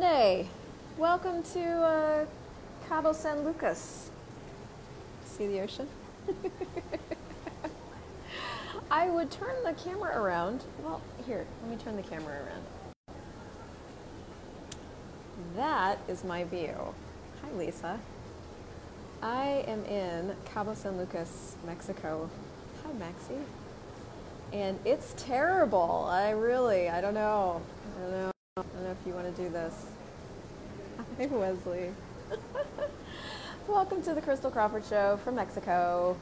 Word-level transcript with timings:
Monday! 0.00 0.48
Welcome 0.96 1.42
to 1.52 1.60
uh, 1.60 2.24
Cabo 2.88 3.12
San 3.12 3.44
Lucas. 3.44 4.10
See 5.26 5.46
the 5.46 5.60
ocean? 5.60 5.86
I 8.90 9.10
would 9.10 9.30
turn 9.30 9.62
the 9.62 9.74
camera 9.74 10.18
around. 10.18 10.64
Well, 10.82 11.02
here, 11.26 11.44
let 11.60 11.70
me 11.70 11.76
turn 11.76 11.96
the 11.96 12.02
camera 12.02 12.34
around. 12.34 12.62
That 15.54 15.98
is 16.08 16.24
my 16.24 16.44
view. 16.44 16.94
Hi, 17.42 17.58
Lisa. 17.58 18.00
I 19.22 19.64
am 19.66 19.84
in 19.84 20.34
Cabo 20.46 20.72
San 20.72 20.96
Lucas, 20.96 21.56
Mexico. 21.66 22.30
Hi, 22.86 22.92
Maxie. 22.94 23.34
And 24.50 24.78
it's 24.86 25.12
terrible. 25.18 26.06
I 26.08 26.30
really, 26.30 26.88
I 26.88 27.02
don't 27.02 27.12
know. 27.12 27.60
I 27.98 28.00
don't 28.00 28.10
know. 28.12 28.30
I 28.56 28.62
don't 28.62 28.82
know 28.82 28.90
if 28.90 29.06
you 29.06 29.14
want 29.14 29.34
to 29.34 29.42
do 29.42 29.48
this. 29.48 29.86
Hi, 31.20 31.26
Wesley. 31.26 31.92
Welcome 33.68 34.02
to 34.04 34.14
the 34.14 34.22
Christel 34.22 34.50
Crawford 34.50 34.86
Show 34.86 35.18
from 35.22 35.34
Mexico. 35.34 36.16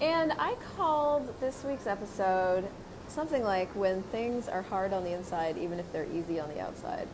And 0.00 0.32
I 0.38 0.54
called 0.76 1.34
this 1.40 1.64
week's 1.64 1.88
episode 1.88 2.68
something 3.08 3.42
like 3.42 3.68
When 3.74 4.04
Things 4.04 4.48
Are 4.48 4.62
Hard 4.62 4.92
on 4.92 5.02
the 5.02 5.10
Inside, 5.10 5.58
Even 5.58 5.80
If 5.80 5.92
They're 5.92 6.06
Easy 6.14 6.38
on 6.38 6.48
the 6.48 6.60
Outside. 6.60 7.08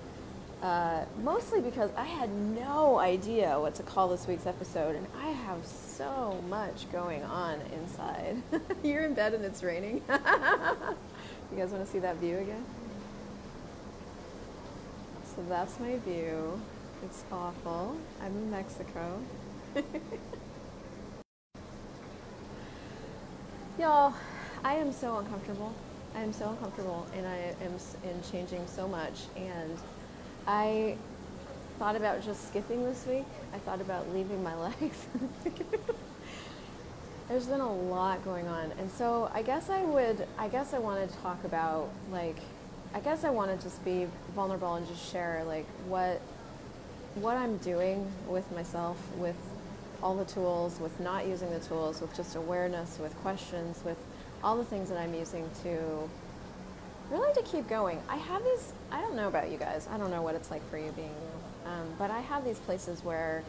Uh, 0.62 1.06
mostly 1.22 1.62
because 1.62 1.90
I 1.96 2.04
had 2.04 2.28
no 2.28 2.98
idea 2.98 3.58
what 3.58 3.76
to 3.76 3.82
call 3.82 4.08
this 4.08 4.26
week's 4.26 4.44
episode, 4.44 4.94
and 4.94 5.06
I 5.18 5.30
have 5.30 5.64
so 5.64 6.44
much 6.50 6.92
going 6.92 7.22
on 7.22 7.60
inside. 7.72 8.42
You're 8.82 9.06
in 9.06 9.14
bed 9.14 9.32
and 9.32 9.42
it's 9.42 9.62
raining. 9.62 10.02
you 10.10 11.56
guys 11.56 11.70
want 11.70 11.82
to 11.82 11.90
see 11.90 12.00
that 12.00 12.16
view 12.16 12.36
again? 12.36 12.66
So 15.34 15.42
that's 15.48 15.80
my 15.80 15.96
view. 16.00 16.60
It's 17.04 17.22
awful. 17.30 17.98
I'm 18.22 18.32
in 18.32 18.50
Mexico. 18.50 19.20
Y'all, 23.78 24.14
I 24.64 24.76
am 24.76 24.90
so 24.90 25.18
uncomfortable. 25.18 25.74
I 26.14 26.20
am 26.20 26.32
so 26.32 26.48
uncomfortable, 26.48 27.06
and 27.14 27.26
I 27.26 27.54
am 27.62 27.74
in 28.04 28.22
changing 28.32 28.66
so 28.66 28.88
much. 28.88 29.24
And 29.36 29.76
I 30.46 30.96
thought 31.78 31.94
about 31.94 32.24
just 32.24 32.48
skipping 32.48 32.82
this 32.86 33.04
week. 33.06 33.26
I 33.52 33.58
thought 33.58 33.82
about 33.82 34.10
leaving 34.14 34.42
my 34.42 34.54
life. 34.68 35.06
There's 37.28 37.46
been 37.46 37.60
a 37.60 37.74
lot 37.74 38.24
going 38.24 38.48
on, 38.48 38.72
and 38.78 38.90
so 38.90 39.30
I 39.34 39.42
guess 39.42 39.68
I 39.68 39.82
would. 39.82 40.26
I 40.38 40.48
guess 40.48 40.72
I 40.72 40.78
want 40.78 41.06
to 41.06 41.16
talk 41.18 41.44
about 41.44 41.90
like. 42.10 42.38
I 42.94 43.00
guess 43.00 43.24
I 43.24 43.30
want 43.30 43.50
to 43.50 43.62
just 43.62 43.84
be 43.84 44.06
vulnerable 44.34 44.76
and 44.76 44.86
just 44.86 45.10
share 45.10 45.42
like 45.44 45.66
what 45.88 46.22
what 47.14 47.36
I'm 47.36 47.56
doing 47.58 48.10
with 48.28 48.50
myself, 48.52 48.98
with 49.16 49.36
all 50.02 50.16
the 50.16 50.24
tools, 50.24 50.80
with 50.80 50.98
not 51.00 51.26
using 51.26 51.50
the 51.50 51.60
tools, 51.60 52.00
with 52.00 52.14
just 52.14 52.36
awareness, 52.36 52.98
with 52.98 53.16
questions, 53.18 53.82
with 53.84 53.98
all 54.42 54.56
the 54.56 54.64
things 54.64 54.88
that 54.90 54.98
I'm 54.98 55.14
using 55.14 55.48
to 55.62 56.08
really 57.10 57.32
to 57.34 57.42
keep 57.42 57.68
going. 57.68 58.00
I 58.08 58.16
have 58.16 58.42
these, 58.42 58.72
I 58.90 59.00
don't 59.00 59.14
know 59.14 59.28
about 59.28 59.50
you 59.50 59.58
guys, 59.58 59.88
I 59.90 59.98
don't 59.98 60.10
know 60.10 60.22
what 60.22 60.34
it's 60.34 60.50
like 60.50 60.68
for 60.70 60.78
you 60.78 60.90
being 60.92 61.08
you, 61.08 61.70
um, 61.70 61.86
but 61.98 62.10
I 62.10 62.20
have 62.20 62.44
these 62.44 62.58
places 62.58 63.04
where 63.04 63.42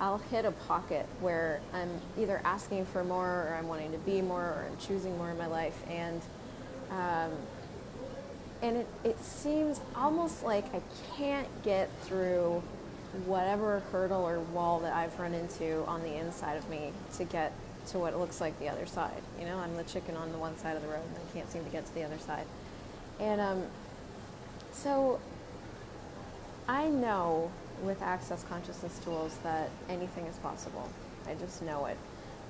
I'll 0.00 0.18
hit 0.18 0.44
a 0.44 0.52
pocket 0.52 1.06
where 1.20 1.60
I'm 1.72 1.90
either 2.16 2.40
asking 2.44 2.86
for 2.86 3.02
more 3.02 3.48
or 3.48 3.56
I'm 3.58 3.66
wanting 3.66 3.90
to 3.92 3.98
be 3.98 4.22
more 4.22 4.42
or 4.42 4.66
I'm 4.70 4.78
choosing 4.78 5.16
more 5.18 5.30
in 5.30 5.38
my 5.38 5.46
life. 5.46 5.76
And 5.90 6.22
um, 6.90 7.32
and 8.62 8.76
it, 8.78 8.86
it 9.04 9.22
seems 9.22 9.80
almost 9.94 10.42
like 10.42 10.64
I 10.74 10.80
can't 11.16 11.48
get 11.62 11.90
through 12.02 12.62
whatever 13.26 13.80
hurdle 13.92 14.22
or 14.22 14.38
wall 14.38 14.80
that 14.80 14.92
I've 14.92 15.18
run 15.18 15.34
into 15.34 15.84
on 15.86 16.02
the 16.02 16.14
inside 16.14 16.56
of 16.56 16.68
me 16.68 16.92
to 17.16 17.24
get 17.24 17.52
to 17.88 17.98
what 17.98 18.12
it 18.12 18.18
looks 18.18 18.40
like 18.40 18.58
the 18.58 18.68
other 18.68 18.86
side. 18.86 19.22
You 19.40 19.46
know, 19.46 19.56
I'm 19.58 19.76
the 19.76 19.84
chicken 19.84 20.16
on 20.16 20.30
the 20.32 20.38
one 20.38 20.56
side 20.58 20.76
of 20.76 20.82
the 20.82 20.88
road 20.88 21.02
and 21.06 21.16
I 21.16 21.32
can't 21.32 21.50
seem 21.50 21.64
to 21.64 21.70
get 21.70 21.86
to 21.86 21.94
the 21.94 22.04
other 22.04 22.18
side. 22.18 22.44
And 23.18 23.40
um, 23.40 23.62
so 24.72 25.20
I 26.68 26.88
know 26.88 27.50
with 27.82 28.02
Access 28.02 28.44
Consciousness 28.44 28.98
tools 28.98 29.36
that 29.42 29.70
anything 29.88 30.26
is 30.26 30.36
possible. 30.36 30.88
I 31.26 31.34
just 31.34 31.62
know 31.62 31.86
it. 31.86 31.96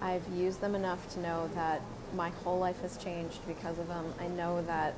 I've 0.01 0.27
used 0.35 0.61
them 0.61 0.75
enough 0.75 1.09
to 1.15 1.21
know 1.21 1.49
that 1.55 1.83
my 2.15 2.31
whole 2.31 2.59
life 2.59 2.81
has 2.83 2.97
changed 2.97 3.39
because 3.47 3.79
of 3.79 3.89
them. 3.89 4.13
I 4.21 4.29
know 4.29 4.63
that 4.63 4.95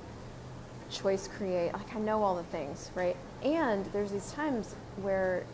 choice 0.90 1.28
create 1.28 1.72
like 1.72 1.94
i 1.94 1.98
know 1.98 2.22
all 2.22 2.34
the 2.34 2.42
things 2.44 2.90
right 2.94 3.16
and 3.44 3.86
there's 3.86 4.10
these 4.10 4.32
times 4.32 4.74
where 5.02 5.44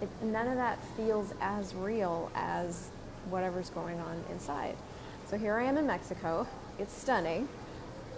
it, 0.00 0.08
none 0.22 0.48
of 0.48 0.56
that 0.56 0.78
feels 0.96 1.32
as 1.40 1.74
real 1.74 2.30
as 2.34 2.90
whatever's 3.30 3.70
going 3.70 3.98
on 4.00 4.22
inside. 4.30 4.76
So 5.28 5.36
here 5.36 5.54
i 5.54 5.64
am 5.64 5.76
in 5.76 5.86
mexico. 5.86 6.46
It's 6.78 6.92
stunning. 6.92 7.48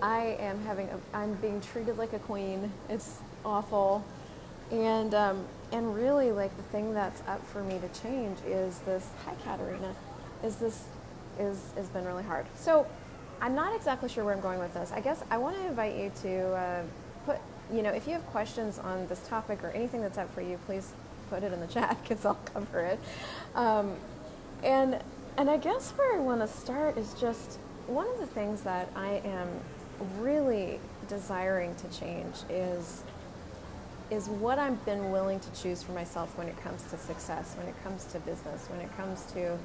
I 0.02 0.36
am 0.38 0.60
having 0.64 0.88
a, 0.88 1.16
i'm 1.16 1.34
being 1.34 1.60
treated 1.60 1.98
like 1.98 2.12
a 2.12 2.18
queen. 2.18 2.72
It's 2.88 3.18
awful. 3.44 4.04
And 4.70 5.14
um, 5.14 5.44
and 5.72 5.94
really 5.94 6.32
like 6.32 6.54
the 6.56 6.62
thing 6.64 6.92
that's 6.92 7.22
up 7.26 7.46
for 7.46 7.62
me 7.62 7.78
to 7.78 8.00
change 8.02 8.38
is 8.46 8.78
this 8.80 9.06
hi 9.24 9.34
katarina 9.44 9.94
is 10.42 10.56
this 10.56 10.84
is 11.38 11.72
has 11.76 11.88
been 11.88 12.04
really 12.04 12.24
hard. 12.24 12.46
So 12.56 12.86
I'm 13.40 13.54
not 13.54 13.74
exactly 13.74 14.08
sure 14.08 14.24
where 14.24 14.34
I'm 14.34 14.40
going 14.40 14.58
with 14.58 14.74
this. 14.74 14.92
I 14.92 15.00
guess 15.00 15.22
I 15.30 15.38
want 15.38 15.56
to 15.56 15.66
invite 15.66 15.96
you 15.96 16.10
to 16.22 16.54
uh, 16.54 16.82
put, 17.24 17.38
you 17.72 17.82
know, 17.82 17.90
if 17.90 18.06
you 18.06 18.12
have 18.14 18.26
questions 18.26 18.78
on 18.78 19.06
this 19.08 19.26
topic 19.28 19.62
or 19.62 19.70
anything 19.70 20.00
that's 20.00 20.18
up 20.18 20.32
for 20.34 20.40
you, 20.40 20.58
please 20.66 20.92
put 21.30 21.42
it 21.42 21.52
in 21.52 21.60
the 21.60 21.66
chat 21.78 21.96
because 22.02 22.24
I'll 22.24 22.38
cover 22.52 22.80
it. 22.80 22.98
Um, 23.54 23.96
and 24.62 25.02
and 25.36 25.48
I 25.48 25.56
guess 25.56 25.92
where 25.92 26.16
I 26.16 26.18
want 26.18 26.40
to 26.40 26.48
start 26.48 26.98
is 26.98 27.14
just 27.14 27.58
one 27.86 28.08
of 28.08 28.18
the 28.18 28.26
things 28.26 28.62
that 28.62 28.90
I 28.96 29.22
am 29.24 29.48
really 30.18 30.80
desiring 31.08 31.74
to 31.76 31.88
change 31.98 32.34
is 32.50 33.02
is 34.10 34.28
what 34.28 34.58
I've 34.58 34.84
been 34.84 35.10
willing 35.10 35.38
to 35.38 35.52
choose 35.52 35.82
for 35.82 35.92
myself 35.92 36.36
when 36.38 36.48
it 36.48 36.56
comes 36.62 36.82
to 36.84 36.98
success, 36.98 37.54
when 37.58 37.68
it 37.68 37.74
comes 37.84 38.04
to 38.06 38.18
business, 38.20 38.66
when 38.70 38.80
it 38.80 38.94
comes 38.96 39.24
to 39.32 39.58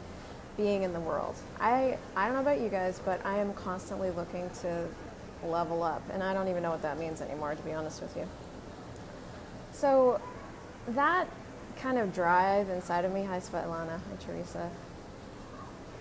being 0.58 0.84
in 0.84 0.94
the 0.94 1.00
world. 1.00 1.36
I, 1.60 1.98
I 2.16 2.26
don't 2.26 2.36
know 2.36 2.42
about 2.42 2.60
you 2.60 2.70
guys, 2.70 3.00
but 3.04 3.26
I 3.26 3.38
am 3.38 3.54
constantly 3.54 4.12
looking 4.12 4.50
to 4.62 4.88
level 5.46 5.84
up. 5.84 6.04
And 6.12 6.24
I 6.24 6.34
don't 6.34 6.48
even 6.48 6.64
know 6.64 6.72
what 6.72 6.82
that 6.82 7.00
means 7.00 7.22
anymore, 7.22 7.56
to 7.56 7.62
be 7.64 7.74
honest 7.74 8.02
with 8.02 8.16
you. 8.16 8.28
So 9.72 10.22
that 10.90 11.28
kind 11.78 11.98
of 11.98 12.14
drive 12.14 12.70
inside 12.70 13.06
of 13.06 13.14
me, 13.14 13.24
hi 13.24 13.40
Svetlana, 13.40 13.98
hi 13.98 14.26
Teresa, 14.26 14.70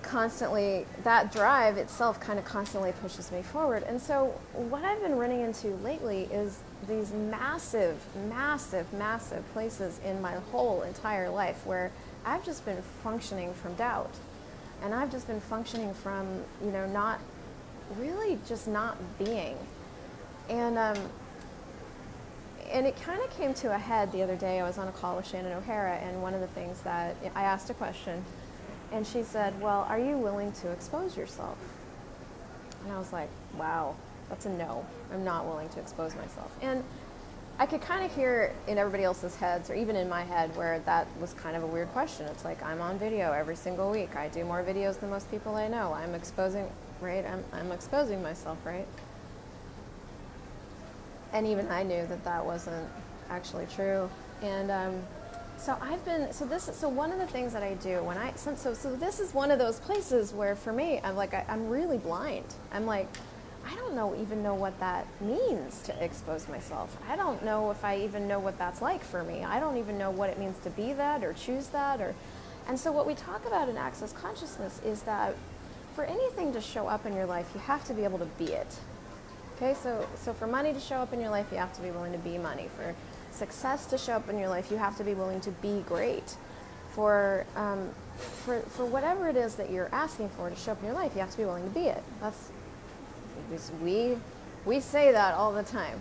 constantly, 0.03 0.87
that 1.05 1.33
drive 1.33 1.77
itself 1.77 2.21
kind 2.21 2.39
of 2.39 2.45
constantly 2.45 2.93
pushes 3.01 3.33
me 3.33 3.43
forward. 3.43 3.83
And 3.85 4.01
so 4.01 4.39
what 4.53 4.85
I've 4.85 5.01
been 5.01 5.17
running 5.17 5.41
into 5.41 5.69
lately 5.77 6.25
is 6.25 6.59
these 6.89 7.13
massive, 7.13 7.99
massive, 8.29 8.93
massive 8.93 9.51
places 9.53 10.01
in 10.05 10.21
my 10.21 10.35
whole 10.51 10.83
entire 10.83 11.31
life 11.31 11.65
where 11.65 11.91
I've 12.25 12.45
just 12.45 12.65
been 12.65 12.83
functioning 13.03 13.55
from 13.55 13.75
doubt 13.75 14.15
and 14.83 14.95
I've 14.95 15.11
just 15.11 15.27
been 15.29 15.41
functioning 15.41 15.95
from, 15.95 16.27
you 16.63 16.73
know, 16.73 16.87
not 16.87 17.21
really 17.99 18.39
just 18.47 18.69
not 18.69 18.97
being. 19.19 19.57
And 20.49 20.79
um, 20.79 20.97
and 22.71 22.87
it 22.87 22.97
kind 23.03 23.21
of 23.23 23.31
came 23.37 23.53
to 23.55 23.75
a 23.75 23.79
head 23.79 24.11
the 24.13 24.23
other 24.23 24.37
day. 24.37 24.61
I 24.61 24.67
was 24.67 24.79
on 24.79 24.89
a 24.89 24.93
call 24.93 25.17
with 25.17 25.27
Shannon 25.27 25.53
O'Hara, 25.53 25.97
and 25.97 26.23
one 26.23 26.35
of 26.35 26.41
the 26.41 26.47
things 26.49 26.81
that 26.81 27.17
I 27.35 27.43
asked 27.43 27.69
a 27.71 27.75
question, 27.75 28.25
and 28.93 29.07
she 29.07 29.23
said, 29.23 29.61
"Well, 29.61 29.87
are 29.89 29.99
you 29.99 30.17
willing 30.17 30.53
to 30.53 30.71
expose 30.71 31.17
yourself?" 31.17 31.59
And 32.85 32.93
I 32.93 32.99
was 32.99 33.13
like, 33.13 33.29
"Wow, 33.57 33.95
that's 34.29 34.47
a 34.47 34.51
no. 34.51 34.87
I'm 35.13 35.25
not 35.25 35.47
willing 35.47 35.69
to 35.71 35.81
expose 35.81 36.15
myself." 36.15 36.51
And 36.63 36.83
I 37.59 37.67
could 37.67 37.83
kind 37.83 38.05
of 38.05 38.15
hear 38.15 38.53
in 38.67 38.79
everybody 38.79 39.05
else's 39.05 39.37
heads, 39.37 39.71
or 39.71 39.75
even 39.75 39.95
in 39.95 40.09
my 40.09 40.23
head, 40.23 40.57
where 40.57 40.81
that 40.81 41.07
was 41.21 41.35
kind 41.35 41.55
of 41.57 41.63
a 41.63 41.67
weird 41.67 41.89
question. 41.93 42.27
It's 42.27 42.45
like 42.45 42.63
I'm 42.63 42.81
on 42.81 42.99
video 42.99 43.33
every 43.33 43.57
single 43.57 43.91
week. 43.91 44.17
I 44.17 44.29
do 44.29 44.45
more 44.45 44.63
videos 44.63 44.99
than 44.99 45.11
most 45.11 45.31
people 45.31 45.55
I 45.55 45.69
know. 45.69 45.93
I'm 45.93 46.15
exposing, 46.15 46.69
right? 47.03 47.25
I'm, 47.27 47.45
I'm 47.53 47.73
exposing 47.73 48.23
myself, 48.23 48.59
right? 48.65 48.87
And 51.33 51.47
even 51.47 51.69
I 51.69 51.83
knew 51.83 52.07
that 52.07 52.25
that 52.25 52.45
wasn't 52.45 52.89
actually 53.31 53.67
true. 53.75 54.09
And 54.43 54.71
um, 54.71 55.03
so 55.57 55.77
I've 55.81 56.05
been. 56.05 56.33
So 56.33 56.45
this. 56.45 56.71
So 56.75 56.89
one 56.89 57.13
of 57.13 57.19
the 57.19 57.27
things 57.27 57.53
that 57.53 57.63
I 57.63 57.75
do 57.75 58.03
when 58.03 58.19
I. 58.19 58.33
So 58.35 58.55
so, 58.55 58.75
so 58.75 58.95
this 58.95 59.21
is 59.21 59.33
one 59.33 59.51
of 59.51 59.59
those 59.59 59.79
places 59.81 60.33
where 60.33 60.55
for 60.55 60.73
me, 60.73 61.01
I'm 61.03 61.17
like 61.17 61.35
I, 61.35 61.45
I'm 61.49 61.69
really 61.69 61.99
blind. 61.99 62.45
I'm 62.73 62.87
like 62.87 63.09
I 63.67 63.75
don't 63.77 63.95
know 63.95 64.15
even 64.21 64.43
know 64.43 64.55
what 64.55 64.79
that 64.81 65.07
means 65.21 65.81
to 65.83 66.05
expose 66.05 66.49
myself. 66.49 66.97
I 67.09 67.17
don't 67.17 67.45
know 67.45 67.71
if 67.71 67.85
I 67.85 67.99
even 67.99 68.27
know 68.27 68.41
what 68.41 68.59
that's 68.59 68.83
like 68.83 69.05
for 69.05 69.23
me. 69.23 69.45
I 69.45 69.61
don't 69.61 69.77
even 69.77 69.99
know 69.99 70.11
what 70.11 70.31
it 70.31 70.39
means 70.39 70.59
to 70.65 70.71
be 70.71 70.93
that 70.95 71.23
or 71.23 71.33
choose 71.33 71.69
that 71.69 72.01
or 72.01 72.15
and 72.69 72.79
so 72.79 72.93
what 72.93 73.07
we 73.07 73.15
talk 73.15 73.45
about 73.47 73.69
in 73.69 73.77
access 73.77 74.13
consciousness 74.13 74.81
is 74.85 75.03
that 75.03 75.35
for 75.95 76.05
anything 76.05 76.53
to 76.53 76.61
show 76.61 76.89
up 76.89 77.07
in 77.07 77.15
your 77.15 77.27
life, 77.27 77.51
you 77.55 77.61
have 77.61 77.85
to 77.87 77.95
be 77.95 78.05
able 78.05 78.19
to 78.19 78.25
be 78.25 78.53
it. 78.53 78.79
Okay, 79.57 79.75
so 79.75 80.07
so 80.17 80.33
for 80.33 80.47
money 80.47 80.73
to 80.73 80.81
show 80.81 80.97
up 80.97 81.13
in 81.13 81.21
your 81.21 81.31
life, 81.31 81.47
you 81.53 81.59
have 81.59 81.73
to 81.75 81.83
be 81.83 81.91
willing 81.91 82.13
to 82.13 82.19
be 82.19 82.39
money. 82.39 82.69
For 82.77 82.95
success 83.31 83.87
to 83.87 83.99
show 83.99 84.15
up 84.15 84.29
in 84.29 84.39
your 84.39 84.49
life, 84.49 84.71
you 84.71 84.77
have 84.77 84.97
to 84.99 85.05
be 85.05 85.15
willing 85.15 85.41
to 85.43 85.51
be 85.51 85.85
great. 85.87 86.37
For 86.95 87.47
um, 87.57 87.91
for 88.45 88.61
for 88.61 88.85
whatever 88.85 89.29
it 89.29 89.37
is 89.37 89.55
that 89.57 89.71
you're 89.71 89.91
asking 89.93 90.31
for 90.31 90.51
to 90.51 90.57
show 90.57 90.73
up 90.73 90.81
in 90.81 90.87
your 90.87 90.95
life, 90.95 91.13
you 91.15 91.21
have 91.21 91.31
to 91.31 91.37
be 91.39 91.45
willing 91.45 91.65
to 91.65 91.71
be 91.71 91.87
it. 91.87 92.03
That's 92.21 92.51
we 93.83 94.17
we 94.65 94.81
say 94.81 95.13
that 95.13 95.35
all 95.35 95.53
the 95.53 95.63
time. 95.63 96.01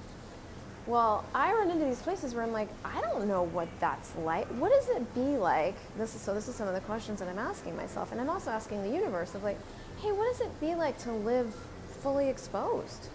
Well, 0.88 1.23
I 1.35 1.53
run 1.53 1.69
into 1.69 1.85
these 1.85 2.01
places 2.01 2.33
where 2.33 2.43
I'm 2.43 2.51
like, 2.51 2.67
I 2.83 2.99
don't 3.01 3.27
know 3.27 3.43
what 3.43 3.67
that's 3.79 4.15
like. 4.17 4.47
What 4.47 4.71
does 4.71 4.89
it 4.89 5.13
be 5.13 5.38
like? 5.38 5.75
This 5.97 6.15
is 6.15 6.21
so. 6.21 6.33
This 6.33 6.47
is 6.47 6.55
some 6.55 6.67
of 6.67 6.73
the 6.73 6.81
questions 6.81 7.19
that 7.19 7.29
I'm 7.29 7.38
asking 7.38 7.77
myself, 7.77 8.11
and 8.11 8.19
I'm 8.19 8.29
also 8.29 8.49
asking 8.49 8.81
the 8.81 8.89
universe 8.89 9.35
of 9.35 9.43
like, 9.43 9.59
hey, 10.01 10.12
what 10.12 10.31
does 10.31 10.42
it 10.42 10.59
be 10.59 10.74
like 10.74 10.98
to 10.98 11.12
live 11.12 11.53
fully 12.01 12.27
exposed? 12.27 13.09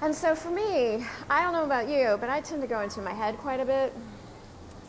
And 0.00 0.14
so 0.14 0.34
for 0.34 0.50
me, 0.50 1.04
I 1.28 1.42
don't 1.42 1.52
know 1.52 1.64
about 1.64 1.88
you, 1.88 2.16
but 2.18 2.30
I 2.30 2.40
tend 2.40 2.62
to 2.62 2.68
go 2.68 2.80
into 2.80 3.02
my 3.02 3.12
head 3.12 3.36
quite 3.38 3.60
a 3.60 3.66
bit. 3.66 3.92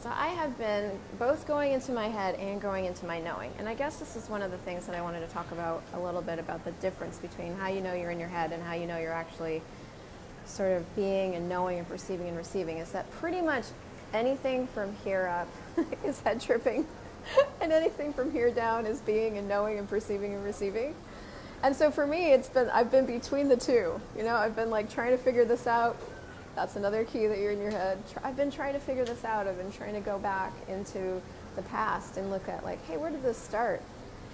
So 0.01 0.09
I 0.09 0.27
have 0.27 0.57
been 0.57 0.97
both 1.17 1.45
going 1.45 1.73
into 1.73 1.91
my 1.91 2.07
head 2.07 2.35
and 2.35 2.61
going 2.61 2.85
into 2.85 3.05
my 3.05 3.19
knowing. 3.19 3.51
And 3.59 3.67
I 3.67 3.73
guess 3.73 3.97
this 3.97 4.15
is 4.15 4.29
one 4.29 4.41
of 4.41 4.51
the 4.51 4.57
things 4.59 4.85
that 4.85 4.95
I 4.95 5.01
wanted 5.01 5.19
to 5.19 5.27
talk 5.27 5.51
about 5.51 5.83
a 5.93 5.99
little 5.99 6.21
bit 6.21 6.39
about 6.39 6.63
the 6.63 6.71
difference 6.73 7.17
between 7.17 7.53
how 7.57 7.67
you 7.67 7.81
know 7.81 7.93
you're 7.93 8.11
in 8.11 8.19
your 8.19 8.29
head 8.29 8.53
and 8.53 8.63
how 8.63 8.75
you 8.75 8.85
know 8.85 8.97
you're 8.97 9.11
actually 9.11 9.61
sort 10.45 10.71
of 10.71 10.95
being 10.95 11.35
and 11.35 11.49
knowing 11.49 11.79
and 11.79 11.87
perceiving 11.89 12.29
and 12.29 12.37
receiving 12.37 12.77
is 12.77 12.91
that 12.93 13.11
pretty 13.11 13.41
much 13.41 13.65
anything 14.13 14.67
from 14.67 14.95
here 15.03 15.27
up 15.27 15.85
is 16.05 16.21
head 16.21 16.39
tripping 16.39 16.87
and 17.61 17.71
anything 17.71 18.13
from 18.13 18.31
here 18.31 18.51
down 18.51 18.85
is 18.85 18.99
being 19.01 19.37
and 19.37 19.47
knowing 19.47 19.77
and 19.77 19.89
perceiving 19.89 20.33
and 20.33 20.43
receiving. 20.43 20.95
And 21.61 21.75
so 21.75 21.91
for 21.91 22.07
me, 22.07 22.31
it's 22.31 22.49
been 22.49 22.69
I've 22.69 22.91
been 22.91 23.05
between 23.05 23.49
the 23.49 23.57
two. 23.57 23.99
You 24.17 24.23
know, 24.23 24.35
I've 24.35 24.55
been 24.55 24.69
like 24.69 24.89
trying 24.89 25.11
to 25.11 25.17
figure 25.17 25.45
this 25.45 25.67
out. 25.67 25.97
That's 26.55 26.75
another 26.75 27.03
key 27.03 27.27
that 27.27 27.37
you're 27.39 27.51
in 27.51 27.61
your 27.61 27.71
head. 27.71 28.01
I've 28.23 28.35
been 28.35 28.51
trying 28.51 28.73
to 28.73 28.79
figure 28.79 29.05
this 29.05 29.23
out. 29.23 29.47
I've 29.47 29.57
been 29.57 29.71
trying 29.71 29.93
to 29.93 29.99
go 29.99 30.17
back 30.19 30.53
into 30.67 31.21
the 31.55 31.61
past 31.63 32.17
and 32.17 32.29
look 32.29 32.47
at 32.47 32.63
like, 32.63 32.83
hey, 32.85 32.97
where 32.97 33.11
did 33.11 33.23
this 33.23 33.37
start? 33.37 33.81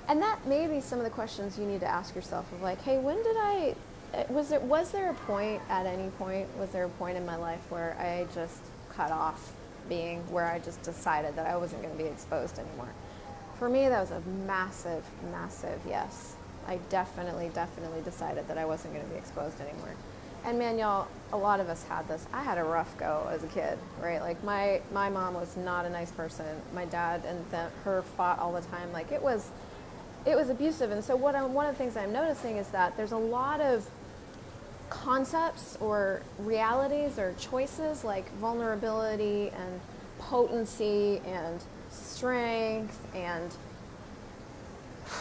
And 0.08 0.22
that 0.22 0.46
may 0.46 0.68
be 0.68 0.82
some 0.82 1.00
of 1.00 1.04
the 1.04 1.12
questions 1.12 1.58
you 1.58 1.66
need 1.66 1.80
to 1.80 1.88
ask 1.88 2.16
yourself 2.16 2.52
of 2.52 2.62
like, 2.62 2.82
hey, 2.82 3.00
when 3.00 3.18
did 3.18 3.36
I 3.38 3.76
eh, 4.14 4.26
was 4.30 4.50
there 4.50 4.60
was 4.60 4.92
there 4.92 5.10
a 5.10 5.14
point 5.14 5.62
at 5.70 5.86
any 5.88 6.10
point 6.12 6.48
was 6.60 6.70
there 6.70 6.86
a 6.86 6.90
point 6.90 7.18
in 7.18 7.26
my 7.26 7.36
life 7.36 7.62
where 7.70 7.98
I 8.00 8.28
just 8.36 8.60
cut 8.94 9.12
off 9.12 9.54
being 9.88 10.20
where 10.32 10.46
I 10.46 10.60
just 10.60 10.82
decided 10.84 11.36
that 11.36 11.48
I 11.48 11.58
wasn't 11.58 11.82
going 11.82 11.96
to 11.96 12.04
be 12.04 12.10
exposed 12.10 12.60
anymore? 12.60 12.90
For 13.60 13.70
me, 13.70 13.88
that 13.88 14.00
was 14.00 14.12
a 14.12 14.22
massive, 14.46 15.04
massive 15.32 15.80
yes. 15.88 16.36
I 16.68 16.78
definitely, 16.90 17.50
definitely 17.54 18.02
decided 18.02 18.48
that 18.48 18.58
I 18.58 18.66
wasn't 18.66 18.94
going 18.94 19.06
to 19.06 19.12
be 19.12 19.18
exposed 19.18 19.62
anymore. 19.62 19.94
And 20.44 20.60
man, 20.60 20.78
y'all, 20.78 21.08
a 21.34 21.38
lot 21.38 21.60
of 21.60 21.70
us 21.70 21.84
had 21.84 22.08
this. 22.08 22.28
I 22.32 22.44
had 22.44 22.58
a 22.60 22.64
rough 22.64 22.96
go 22.98 23.28
as 23.32 23.44
a 23.44 23.48
kid, 23.48 23.80
right? 24.00 24.22
Like 24.22 24.44
my 24.44 24.80
my 24.94 25.10
mom 25.10 25.34
was 25.34 25.58
not 25.58 25.86
a 25.86 25.90
nice 25.90 26.12
person. 26.12 26.46
My 26.74 26.86
dad 26.86 27.24
and 27.26 27.44
the, 27.50 27.70
her 27.84 28.04
fought 28.16 28.38
all 28.38 28.54
the 28.54 28.62
time. 28.62 28.92
Like 28.94 29.12
it 29.12 29.24
was, 29.24 29.50
it 30.26 30.36
was 30.36 30.50
abusive. 30.50 30.92
And 30.92 31.04
so 31.04 31.16
what 31.16 31.36
I'm, 31.36 31.54
one 31.56 31.66
of 31.66 31.76
the 31.76 31.80
things 31.80 31.98
I'm 31.98 32.14
noticing 32.14 32.58
is 32.58 32.68
that 32.70 32.96
there's 32.96 33.12
a 33.12 33.18
lot 33.18 33.60
of 33.60 33.90
concepts 34.90 35.78
or 35.80 36.22
realities 36.40 37.18
or 37.18 37.34
choices 37.40 38.04
like 38.04 38.32
vulnerability 38.34 39.50
and 39.50 39.80
potency 40.20 41.22
and 41.26 41.64
strength 41.90 43.00
and 43.16 43.56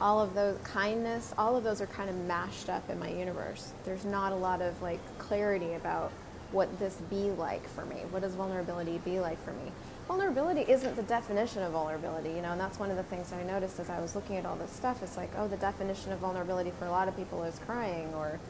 all 0.00 0.20
of 0.20 0.34
those 0.34 0.56
kindness 0.64 1.34
all 1.36 1.56
of 1.56 1.64
those 1.64 1.80
are 1.80 1.86
kind 1.86 2.08
of 2.08 2.16
mashed 2.16 2.68
up 2.68 2.88
in 2.90 2.98
my 2.98 3.10
universe. 3.10 3.72
There's 3.84 4.04
not 4.04 4.32
a 4.32 4.36
lot 4.36 4.62
of 4.62 4.80
like 4.82 5.00
clarity 5.18 5.74
about 5.74 6.12
what 6.52 6.78
this 6.78 6.94
be 7.10 7.30
like 7.32 7.68
for 7.68 7.84
me. 7.84 7.96
What 8.10 8.22
does 8.22 8.34
vulnerability 8.34 8.98
be 9.04 9.20
like 9.20 9.42
for 9.44 9.52
me 9.52 9.72
vulnerability 10.08 10.62
isn't 10.62 10.96
the 10.96 11.02
definition 11.02 11.62
of 11.62 11.72
vulnerability 11.72 12.30
you 12.30 12.42
know 12.42 12.52
and 12.52 12.60
that's 12.60 12.78
one 12.78 12.90
of 12.90 12.96
the 12.96 13.02
things 13.04 13.32
i 13.32 13.42
noticed 13.44 13.78
as 13.78 13.88
i 13.90 14.00
was 14.00 14.14
looking 14.16 14.36
at 14.36 14.46
all 14.46 14.56
this 14.56 14.72
stuff 14.72 15.02
it's 15.02 15.16
like 15.16 15.30
oh 15.36 15.46
the 15.46 15.56
definition 15.58 16.10
of 16.10 16.18
vulnerability 16.18 16.72
for 16.78 16.86
a 16.86 16.90
lot 16.90 17.06
of 17.06 17.16
people 17.16 17.44
is 17.44 17.58
crying 17.60 18.12
or 18.14 18.40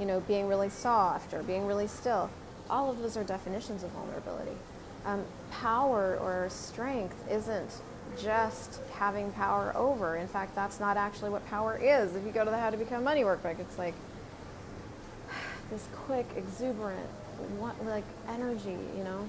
you 0.00 0.06
know 0.06 0.20
being 0.20 0.48
really 0.48 0.70
soft 0.70 1.34
or 1.34 1.42
being 1.42 1.66
really 1.66 1.86
still 1.86 2.30
all 2.70 2.90
of 2.90 2.98
those 2.98 3.16
are 3.16 3.24
definitions 3.24 3.82
of 3.84 3.90
vulnerability 3.90 4.56
um, 5.04 5.24
power 5.50 6.16
or 6.18 6.48
strength 6.48 7.16
isn't 7.30 7.80
just 8.20 8.80
having 8.94 9.32
power 9.32 9.72
over. 9.76 10.16
In 10.16 10.28
fact, 10.28 10.54
that's 10.54 10.80
not 10.80 10.96
actually 10.96 11.30
what 11.30 11.46
power 11.48 11.76
is. 11.76 12.14
If 12.14 12.24
you 12.24 12.32
go 12.32 12.44
to 12.44 12.50
the 12.50 12.58
How 12.58 12.70
to 12.70 12.76
Become 12.76 13.04
Money 13.04 13.22
workbook, 13.22 13.58
it's 13.58 13.78
like 13.78 13.94
this 15.70 15.86
quick, 15.94 16.26
exuberant, 16.36 17.08
like 17.84 18.04
energy, 18.28 18.76
you 18.96 19.04
know. 19.04 19.26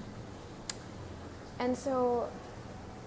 And 1.63 1.77
so, 1.77 2.27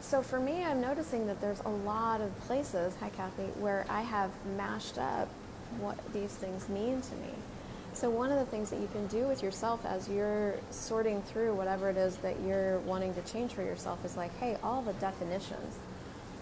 so 0.00 0.22
for 0.22 0.40
me, 0.40 0.64
I'm 0.64 0.80
noticing 0.80 1.26
that 1.26 1.42
there's 1.42 1.60
a 1.60 1.68
lot 1.68 2.22
of 2.22 2.34
places, 2.40 2.94
hi 2.98 3.10
Kathy, 3.10 3.48
where 3.60 3.84
I 3.90 4.00
have 4.00 4.30
mashed 4.56 4.96
up 4.96 5.28
what 5.78 5.98
these 6.14 6.30
things 6.30 6.66
mean 6.70 7.02
to 7.02 7.14
me. 7.16 7.34
So, 7.92 8.08
one 8.08 8.32
of 8.32 8.38
the 8.38 8.46
things 8.46 8.70
that 8.70 8.80
you 8.80 8.88
can 8.92 9.08
do 9.08 9.26
with 9.26 9.42
yourself 9.42 9.84
as 9.84 10.08
you're 10.08 10.54
sorting 10.70 11.20
through 11.20 11.52
whatever 11.52 11.90
it 11.90 11.98
is 11.98 12.16
that 12.18 12.40
you're 12.46 12.78
wanting 12.78 13.12
to 13.16 13.20
change 13.30 13.52
for 13.52 13.62
yourself 13.62 14.02
is 14.06 14.16
like, 14.16 14.34
hey, 14.38 14.56
all 14.62 14.80
the 14.80 14.94
definitions 14.94 15.76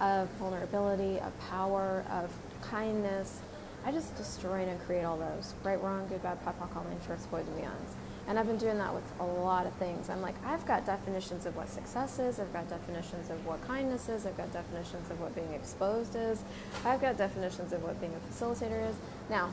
of 0.01 0.29
vulnerability, 0.39 1.19
of 1.19 1.37
power, 1.51 2.05
of 2.13 2.31
kindness, 2.63 3.41
I 3.85 3.91
just 3.91 4.15
destroy 4.17 4.63
and 4.63 4.81
create 4.87 5.03
all 5.03 5.17
those 5.17 5.53
right, 5.65 5.83
wrong, 5.83 6.07
good, 6.07 6.23
bad, 6.23 6.45
POD, 6.45 6.61
POC, 6.61 6.77
all 6.77 6.85
nine 6.85 7.01
shorts, 7.09 7.27
boys, 7.27 7.45
and 7.49 7.59
beyonds. 7.59 8.04
And 8.27 8.39
I've 8.39 8.47
been 8.47 8.59
doing 8.59 8.79
that 8.79 8.95
with 8.95 9.05
a 9.21 9.25
lot 9.25 9.67
of 9.67 9.73
things. 9.75 10.09
I'm 10.09 10.23
like, 10.23 10.35
I've 10.47 10.65
got 10.67 10.87
definitions 10.87 11.45
of 11.45 11.57
what 11.57 11.69
success 11.69 12.19
is, 12.19 12.41
I've 12.41 12.53
got 12.53 12.69
definitions 12.71 13.29
of 13.31 13.45
what 13.47 13.67
kindness 13.67 14.09
is, 14.09 14.25
I've 14.25 14.37
got 14.37 14.53
definitions 14.53 15.11
of 15.11 15.21
what 15.21 15.35
being 15.35 15.53
exposed 15.53 16.17
is, 16.17 16.43
I've 16.85 17.03
got 17.03 17.19
definitions 17.19 17.73
of 17.73 17.83
what 17.83 18.01
being 18.01 18.15
a 18.15 18.33
facilitator 18.33 18.89
is. 18.89 18.97
Now, 19.29 19.53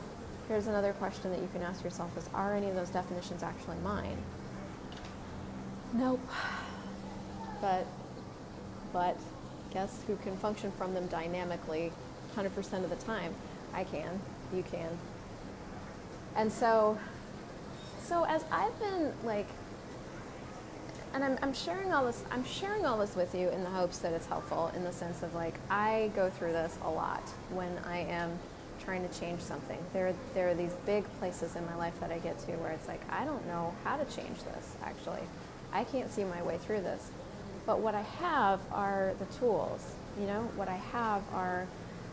Here's 0.52 0.68
another 0.68 0.92
question 0.92 1.32
that 1.32 1.40
you 1.40 1.48
can 1.54 1.62
ask 1.62 1.82
yourself 1.82 2.18
is, 2.18 2.30
are 2.34 2.54
any 2.54 2.68
of 2.68 2.76
those 2.76 2.90
definitions 2.90 3.42
actually 3.42 3.78
mine? 3.78 4.18
Nope. 5.94 6.20
But, 7.62 7.86
but, 8.92 9.18
guess 9.74 10.04
who 10.08 10.18
can 10.18 10.36
function 10.36 10.74
from 10.74 10.94
them 10.94 11.08
dynamically 11.08 11.94
100% 12.36 12.84
of 12.84 12.90
the 12.90 12.98
time? 12.98 13.34
I 13.74 13.86
can, 13.86 14.20
you 14.54 14.64
can. 14.64 14.90
And 16.36 16.52
so, 16.52 16.98
so 18.04 18.26
as 18.26 18.44
I've 18.52 18.78
been 18.80 19.14
like, 19.24 19.48
and 21.14 21.24
I'm, 21.24 21.38
I'm 21.42 21.54
sharing 21.54 21.92
all 21.94 22.06
this, 22.06 22.24
I'm 22.32 22.46
sharing 22.46 22.86
all 22.86 22.98
this 22.98 23.16
with 23.16 23.36
you 23.36 23.50
in 23.50 23.64
the 23.64 23.70
hopes 23.70 24.00
that 24.00 24.14
it's 24.14 24.28
helpful 24.28 24.72
in 24.76 24.84
the 24.84 24.94
sense 24.94 25.24
of 25.24 25.34
like, 25.36 25.56
I 25.70 26.12
go 26.16 26.30
through 26.30 26.54
this 26.54 26.78
a 26.84 26.90
lot 26.90 27.28
when 27.50 27.78
I 27.86 28.00
am 28.00 28.40
trying 28.84 29.08
to 29.08 29.20
change 29.20 29.42
something. 29.42 29.78
There, 29.94 30.14
there 30.34 30.50
are 30.50 30.54
these 30.54 30.74
big 30.86 31.04
places 31.20 31.56
in 31.56 31.66
my 31.66 31.76
life 31.76 32.00
that 32.00 32.12
I 32.12 32.18
get 32.20 32.40
to 32.40 32.52
where 32.54 32.72
it's 32.72 32.88
like, 32.88 33.02
I 33.12 33.26
don't 33.26 33.46
know 33.48 33.74
how 33.84 33.98
to 33.98 34.06
change 34.06 34.44
this, 34.44 34.76
actually. 34.84 35.22
I 35.74 35.84
can't 35.84 36.12
see 36.12 36.24
my 36.24 36.42
way 36.42 36.58
through 36.58 36.82
this. 36.82 37.12
But 37.66 37.80
what 37.80 37.94
I 37.94 38.02
have 38.02 38.60
are 38.72 39.14
the 39.20 39.26
tools. 39.38 39.96
You 40.20 40.28
know, 40.28 40.50
what 40.56 40.68
I 40.68 40.76
have 40.76 41.22
are 41.34 41.68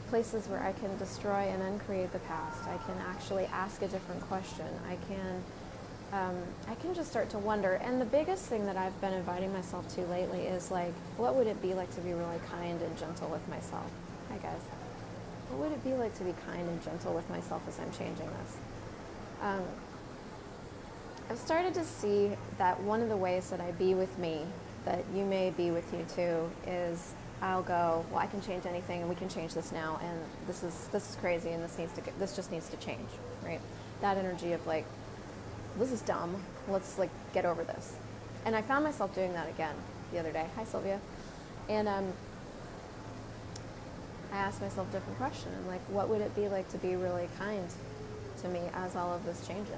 places 0.09 0.47
where 0.49 0.62
I 0.62 0.73
can 0.73 0.97
destroy 0.99 1.49
and 1.49 1.62
uncreate 1.62 2.12
the 2.12 2.18
past. 2.21 2.64
I 2.64 2.76
can 2.87 2.97
actually 3.09 3.47
ask 3.47 3.83
a 3.83 3.88
different 3.88 4.23
question. 4.23 4.66
I 4.88 4.97
can, 5.07 5.42
um, 6.12 6.36
I 6.68 6.74
can 6.76 6.94
just 6.94 7.10
start 7.10 7.30
to 7.30 7.38
wonder. 7.38 7.74
And 7.74 8.00
the 8.00 8.06
biggest 8.06 8.46
thing 8.46 8.66
that 8.66 8.76
I've 8.76 8.98
been 9.00 9.12
inviting 9.12 9.52
myself 9.52 9.88
to 9.94 10.02
lately 10.06 10.40
is 10.40 10.70
like, 10.70 10.92
what 11.16 11.34
would 11.34 11.46
it 11.46 11.60
be 11.60 11.74
like 11.74 11.94
to 11.94 12.00
be 12.00 12.12
really 12.12 12.40
kind 12.50 12.80
and 12.80 12.98
gentle 12.98 13.28
with 13.28 13.46
myself? 13.48 13.90
Hi 14.30 14.38
guys 14.38 14.62
what 15.50 15.60
would 15.60 15.72
it 15.72 15.84
be 15.84 15.94
like 15.94 16.14
to 16.18 16.24
be 16.24 16.34
kind 16.46 16.68
and 16.68 16.82
gentle 16.82 17.14
with 17.14 17.28
myself 17.30 17.62
as 17.68 17.78
I'm 17.78 17.90
changing 17.92 18.26
this? 18.26 18.56
Um, 19.42 19.62
I've 21.30 21.38
started 21.38 21.74
to 21.74 21.84
see 21.84 22.32
that 22.58 22.80
one 22.82 23.02
of 23.02 23.08
the 23.08 23.16
ways 23.16 23.50
that 23.50 23.60
I 23.60 23.70
be 23.72 23.94
with 23.94 24.18
me, 24.18 24.42
that 24.84 25.04
you 25.14 25.24
may 25.24 25.50
be 25.50 25.70
with 25.70 25.92
you 25.92 26.04
too, 26.14 26.50
is 26.66 27.14
I'll 27.40 27.62
go, 27.62 28.04
well, 28.10 28.20
I 28.20 28.26
can 28.26 28.40
change 28.40 28.66
anything, 28.66 29.00
and 29.00 29.08
we 29.08 29.14
can 29.14 29.28
change 29.28 29.54
this 29.54 29.70
now, 29.70 30.00
and 30.02 30.18
this 30.46 30.62
is 30.62 30.88
this 30.90 31.10
is 31.10 31.16
crazy, 31.16 31.50
and 31.50 31.62
this 31.62 31.78
needs 31.78 31.92
to 31.92 32.02
this 32.18 32.34
just 32.34 32.50
needs 32.50 32.68
to 32.70 32.76
change, 32.78 33.08
right? 33.44 33.60
That 34.00 34.16
energy 34.16 34.52
of 34.52 34.66
like, 34.66 34.84
this 35.78 35.92
is 35.92 36.00
dumb. 36.02 36.42
Let's 36.68 36.99
like 36.99 37.11
get 37.32 37.44
over 37.44 37.64
this. 37.64 37.97
And 38.44 38.54
I 38.56 38.62
found 38.62 38.85
myself 38.85 39.14
doing 39.14 39.32
that 39.32 39.49
again 39.49 39.75
the 40.12 40.18
other 40.18 40.32
day. 40.32 40.47
Hi, 40.56 40.64
Sylvia. 40.64 41.00
And 41.68 41.88
um, 41.88 42.12
I 44.32 44.38
asked 44.38 44.61
myself 44.61 44.88
a 44.88 44.92
different 44.92 45.18
question. 45.18 45.50
I'm 45.56 45.68
like, 45.68 45.80
what 45.88 46.08
would 46.08 46.20
it 46.20 46.35
be 46.35 46.49
like 46.49 46.68
to 46.70 46.78
be 46.78 46.97
really 46.97 47.28
kind 47.38 47.68
to 48.42 48.49
me 48.49 48.61
as 48.75 48.97
all 48.97 49.12
of 49.12 49.25
this 49.25 49.47
changes? 49.47 49.75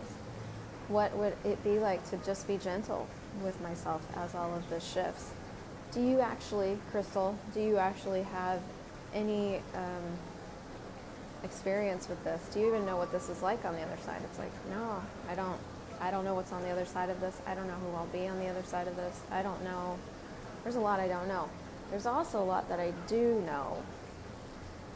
What 0.88 1.16
would 1.16 1.34
it 1.44 1.62
be 1.62 1.78
like 1.78 2.08
to 2.10 2.16
just 2.18 2.48
be 2.48 2.56
gentle 2.56 3.06
with 3.44 3.60
myself 3.60 4.06
as 4.16 4.34
all 4.34 4.54
of 4.54 4.68
this 4.70 4.92
shifts? 4.92 5.30
Do 5.92 6.00
you 6.00 6.20
actually, 6.20 6.78
Christel, 6.92 7.36
do 7.54 7.60
you 7.60 7.78
actually 7.78 8.22
have 8.22 8.60
any 9.14 9.56
um, 9.74 10.18
experience 11.42 12.08
with 12.08 12.22
this? 12.24 12.42
Do 12.52 12.60
you 12.60 12.68
even 12.68 12.86
know 12.86 12.96
what 12.96 13.12
this 13.12 13.28
is 13.28 13.42
like 13.42 13.64
on 13.64 13.74
the 13.74 13.82
other 13.82 13.96
side? 14.04 14.20
It's 14.24 14.38
like, 14.38 14.52
no, 14.70 15.02
I 15.28 15.34
don't. 15.34 15.58
I 16.00 16.10
don't 16.10 16.24
know 16.24 16.34
what's 16.34 16.52
on 16.52 16.62
the 16.62 16.70
other 16.70 16.84
side 16.84 17.10
of 17.10 17.20
this. 17.20 17.40
I 17.46 17.54
don't 17.54 17.66
know 17.66 17.74
who 17.74 17.94
I'll 17.96 18.06
be 18.06 18.26
on 18.26 18.38
the 18.38 18.48
other 18.48 18.62
side 18.62 18.88
of 18.88 18.96
this. 18.96 19.20
I 19.30 19.42
don't 19.42 19.62
know. 19.62 19.98
There's 20.62 20.76
a 20.76 20.80
lot 20.80 21.00
I 21.00 21.08
don't 21.08 21.28
know. 21.28 21.48
There's 21.90 22.06
also 22.06 22.42
a 22.42 22.44
lot 22.44 22.68
that 22.68 22.80
I 22.80 22.92
do 23.06 23.42
know. 23.46 23.82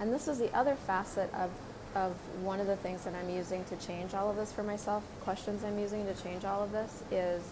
And 0.01 0.13
this 0.13 0.29
is 0.29 0.39
the 0.39 0.55
other 0.57 0.75
facet 0.75 1.33
of, 1.35 1.51
of 1.95 2.13
one 2.43 2.61
of 2.61 2.67
the 2.67 2.77
things 2.77 3.05
that 3.05 3.15
I'm 3.15 3.31
using 3.31 3.65
to 3.67 3.77
change 3.77 4.15
all 4.15 4.31
of 4.31 4.37
this 4.37 4.53
for 4.53 4.63
myself, 4.63 5.03
questions 5.21 5.65
I'm 5.65 5.79
using 5.79 6.07
to 6.07 6.15
change 6.23 6.45
all 6.45 6.63
of 6.63 6.73
this 6.73 7.03
is 7.11 7.43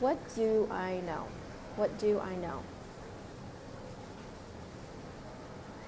what 0.00 0.18
do 0.34 0.68
I 0.70 1.00
know? 1.06 1.26
What 1.76 1.98
do 1.98 2.20
I 2.20 2.34
know? 2.36 2.62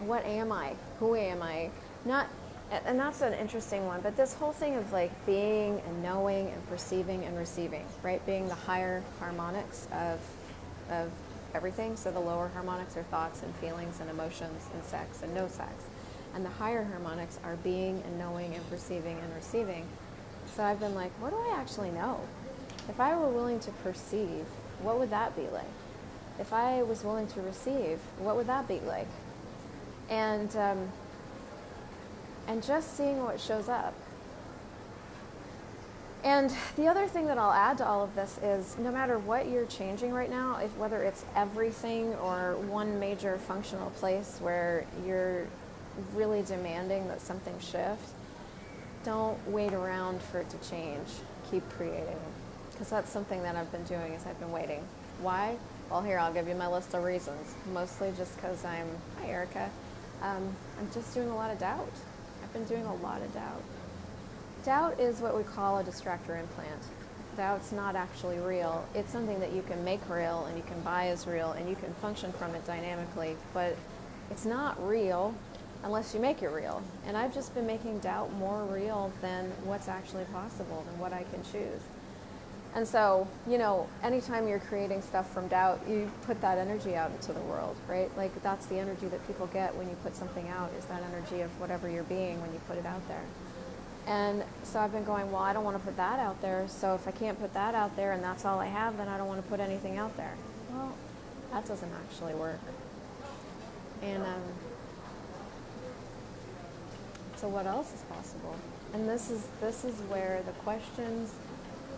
What 0.01 0.25
am 0.25 0.53
I? 0.53 0.75
Who 1.01 1.15
am 1.17 1.43
I? 1.43 1.71
Not 2.05 2.29
and 2.71 2.99
that's 2.99 3.23
an 3.23 3.33
interesting 3.33 3.87
one, 3.87 4.01
but 4.01 4.17
this 4.17 4.35
whole 4.35 4.53
thing 4.53 4.77
of 4.77 4.93
like 4.93 5.11
being 5.25 5.81
and 5.87 6.03
knowing 6.03 6.49
and 6.49 6.69
perceiving 6.69 7.25
and 7.25 7.37
receiving, 7.39 7.87
right? 8.03 8.25
Being 8.27 8.49
the 8.49 8.55
higher 8.55 9.03
harmonics 9.19 9.89
of 9.93 10.21
of 10.91 11.11
everything. 11.55 11.97
So 11.97 12.11
the 12.11 12.21
lower 12.21 12.49
harmonics 12.49 12.97
are 12.97 13.03
thoughts 13.05 13.43
and 13.43 13.55
feelings 13.57 14.01
and 14.01 14.11
emotions 14.11 14.67
and 14.75 14.85
sex 14.85 15.23
and 15.23 15.35
no 15.35 15.49
sex. 15.49 15.73
And 16.35 16.45
the 16.45 16.51
higher 16.51 16.85
harmonics 16.85 17.39
are 17.45 17.57
being 17.57 18.03
and 18.07 18.19
knowing 18.19 18.55
and 18.55 18.71
perceiving 18.71 19.19
and 19.19 19.35
receiving. 19.35 19.87
So 20.55 20.63
I've 20.63 20.81
been 20.81 20.95
like, 20.95 21.13
what 21.21 21.31
do 21.31 21.37
I 21.37 21.57
actually 21.57 21.91
know? 21.91 22.21
If 22.89 23.01
I 23.01 23.17
were 23.17 23.29
willing 23.29 23.61
to 23.61 23.71
perceive, 23.83 24.45
what 24.83 24.99
would 24.99 25.11
that 25.11 25.37
be 25.37 25.49
like? 25.49 25.65
If 26.39 26.53
I 26.53 26.83
was 26.83 27.03
willing 27.03 27.27
to 27.29 27.41
receive, 27.41 27.99
what 28.19 28.37
would 28.37 28.47
that 28.47 28.69
be 28.69 28.81
like? 28.81 29.09
And 30.09 30.55
um, 30.57 30.93
and 32.49 32.63
just 32.63 32.97
seeing 32.97 33.23
what 33.23 33.39
shows 33.39 33.69
up. 33.69 33.95
And 36.25 36.53
the 36.77 36.89
other 36.89 37.07
thing 37.07 37.27
that 37.27 37.39
I'll 37.39 37.53
add 37.53 37.79
to 37.79 37.87
all 37.87 38.03
of 38.03 38.15
this 38.17 38.39
is 38.43 38.77
no 38.79 38.91
matter 38.91 39.19
what 39.19 39.49
you're 39.49 39.67
changing 39.67 40.13
right 40.13 40.29
now, 40.29 40.57
if 40.57 40.77
whether 40.77 41.03
it's 41.05 41.25
everything 41.37 42.15
or 42.15 42.57
one 42.57 42.99
major 42.99 43.39
functional 43.39 43.91
place 43.91 44.39
where 44.41 44.85
you're 45.07 45.47
really 46.15 46.43
demanding 46.43 47.07
that 47.09 47.21
something 47.21 47.55
shift, 47.61 48.03
don't 49.05 49.39
wait 49.49 49.73
around 49.73 50.21
for 50.21 50.41
it 50.41 50.51
to 50.51 50.57
change. 50.69 51.07
Keep 51.51 51.69
creating. 51.71 52.19
Because 52.73 52.91
that's 52.91 53.11
something 53.11 53.43
that 53.43 53.55
I've 53.55 53.71
been 53.71 53.85
doing 53.85 54.13
is 54.13 54.27
I've 54.27 54.39
been 54.41 54.53
waiting. 54.53 54.83
Why? 55.21 55.57
Well, 55.89 56.03
here, 56.03 56.19
I'll 56.19 56.33
give 56.33 56.49
you 56.49 56.55
my 56.55 56.67
list 56.67 56.95
of 56.95 57.05
reasons. 57.05 57.55
Mostly 57.73 58.13
just 58.17 58.35
because 58.37 58.65
I'm, 58.65 58.89
hi 59.21 59.29
Erica, 59.29 59.71
um, 60.23 60.55
I'm 60.79 60.91
just 60.93 61.15
doing 61.15 61.29
a 61.29 61.37
lot 61.37 61.51
of 61.53 61.59
doubt. 61.59 61.93
I've 62.49 62.55
been 62.55 62.65
doing 62.65 62.87
a 62.87 62.95
lot 63.03 63.21
of 63.21 63.33
doubt. 63.35 63.63
Doubt 64.65 64.99
is 64.99 65.21
what 65.21 65.37
we 65.37 65.43
call 65.43 65.79
a 65.79 65.85
distractor 65.85 66.41
implant. 66.41 66.83
Doubt's 67.37 67.73
not 67.73 67.95
actually 67.95 68.39
real. 68.39 68.87
It's 68.95 69.13
something 69.13 69.39
that 69.41 69.53
you 69.53 69.61
can 69.61 69.85
make 69.85 70.01
real 70.09 70.47
and 70.47 70.57
you 70.57 70.63
can 70.63 70.81
buy 70.81 71.09
as 71.09 71.27
real 71.27 71.53
and 71.53 71.69
you 71.69 71.77
can 71.77 71.93
function 71.95 72.33
from 72.33 72.55
it 72.55 72.67
dynamically, 72.67 73.37
but 73.53 73.77
it's 74.31 74.47
not 74.47 74.83
real 74.87 75.35
unless 75.85 76.15
you 76.15 76.21
make 76.21 76.43
it 76.43 76.49
real. 76.49 76.83
And 77.07 77.19
I've 77.19 77.35
just 77.35 77.55
been 77.55 77.67
making 77.67 77.99
doubt 77.99 78.33
more 78.33 78.65
real 78.65 79.13
than 79.21 79.53
what's 79.65 79.87
actually 79.87 80.25
possible, 80.33 80.85
than 80.91 80.99
what 80.99 81.13
I 81.13 81.25
can 81.25 81.43
choose. 81.53 81.83
And 82.75 82.87
so, 82.87 83.27
you 83.49 83.59
know, 83.59 83.89
anytime 84.03 84.47
you're 84.47 84.59
creating 84.61 85.03
stuff 85.03 85.33
from 85.33 85.49
doubt, 85.49 85.81
you 85.89 86.11
put 86.27 86.41
that 86.43 86.59
energy 86.59 86.95
out 86.95 87.11
into 87.11 87.33
the 87.33 87.41
world, 87.41 87.77
right? 87.89 88.15
Like 88.17 88.43
that's 88.43 88.67
the 88.67 88.79
energy 88.79 89.07
that 89.09 89.27
people 89.27 89.47
get 89.49 89.75
when 89.75 89.89
you 89.89 89.97
put 90.03 90.15
something 90.15 90.49
out, 90.49 90.71
is 90.79 90.85
that 90.87 91.03
energy 91.03 91.41
of 91.41 91.51
whatever 91.61 91.89
you're 91.89 92.05
being 92.05 92.41
when 92.41 92.53
you 92.53 92.61
put 92.69 92.77
it 92.77 92.87
out 92.87 93.07
there. 93.09 93.25
And 94.07 94.43
so 94.63 94.81
I've 94.81 94.93
been 94.93 95.05
going, 95.05 95.31
well, 95.33 95.43
I 95.43 95.53
don't 95.53 95.65
want 95.65 95.77
to 95.77 95.83
put 95.83 95.97
that 95.97 96.19
out 96.19 96.41
there. 96.41 96.67
So 96.69 96.95
if 96.95 97.09
I 97.09 97.11
can't 97.11 97.39
put 97.41 97.53
that 97.55 97.75
out 97.75 97.95
there 97.97 98.13
and 98.13 98.23
that's 98.23 98.45
all 98.45 98.59
I 98.59 98.67
have, 98.67 98.97
then 98.97 99.09
I 99.09 99.19
don't 99.19 99.29
want 99.29 99.43
to 99.43 99.49
put 99.49 99.61
anything 99.61 99.99
out 99.99 100.17
there. 100.17 100.35
Well, 100.71 100.95
that 101.53 101.67
doesn't 101.67 101.91
actually 102.05 102.35
work. 102.35 102.61
And 104.03 104.23
um, 104.23 104.43
so 107.37 107.49
what 107.49 107.67
else 107.67 107.93
is 107.93 108.01
possible? 108.03 108.55
And 108.95 109.09
this 109.09 109.31
is 109.31 109.47
this 109.61 109.85
is 109.85 109.95
where 110.03 110.43
the 110.47 110.53
questions 110.53 111.35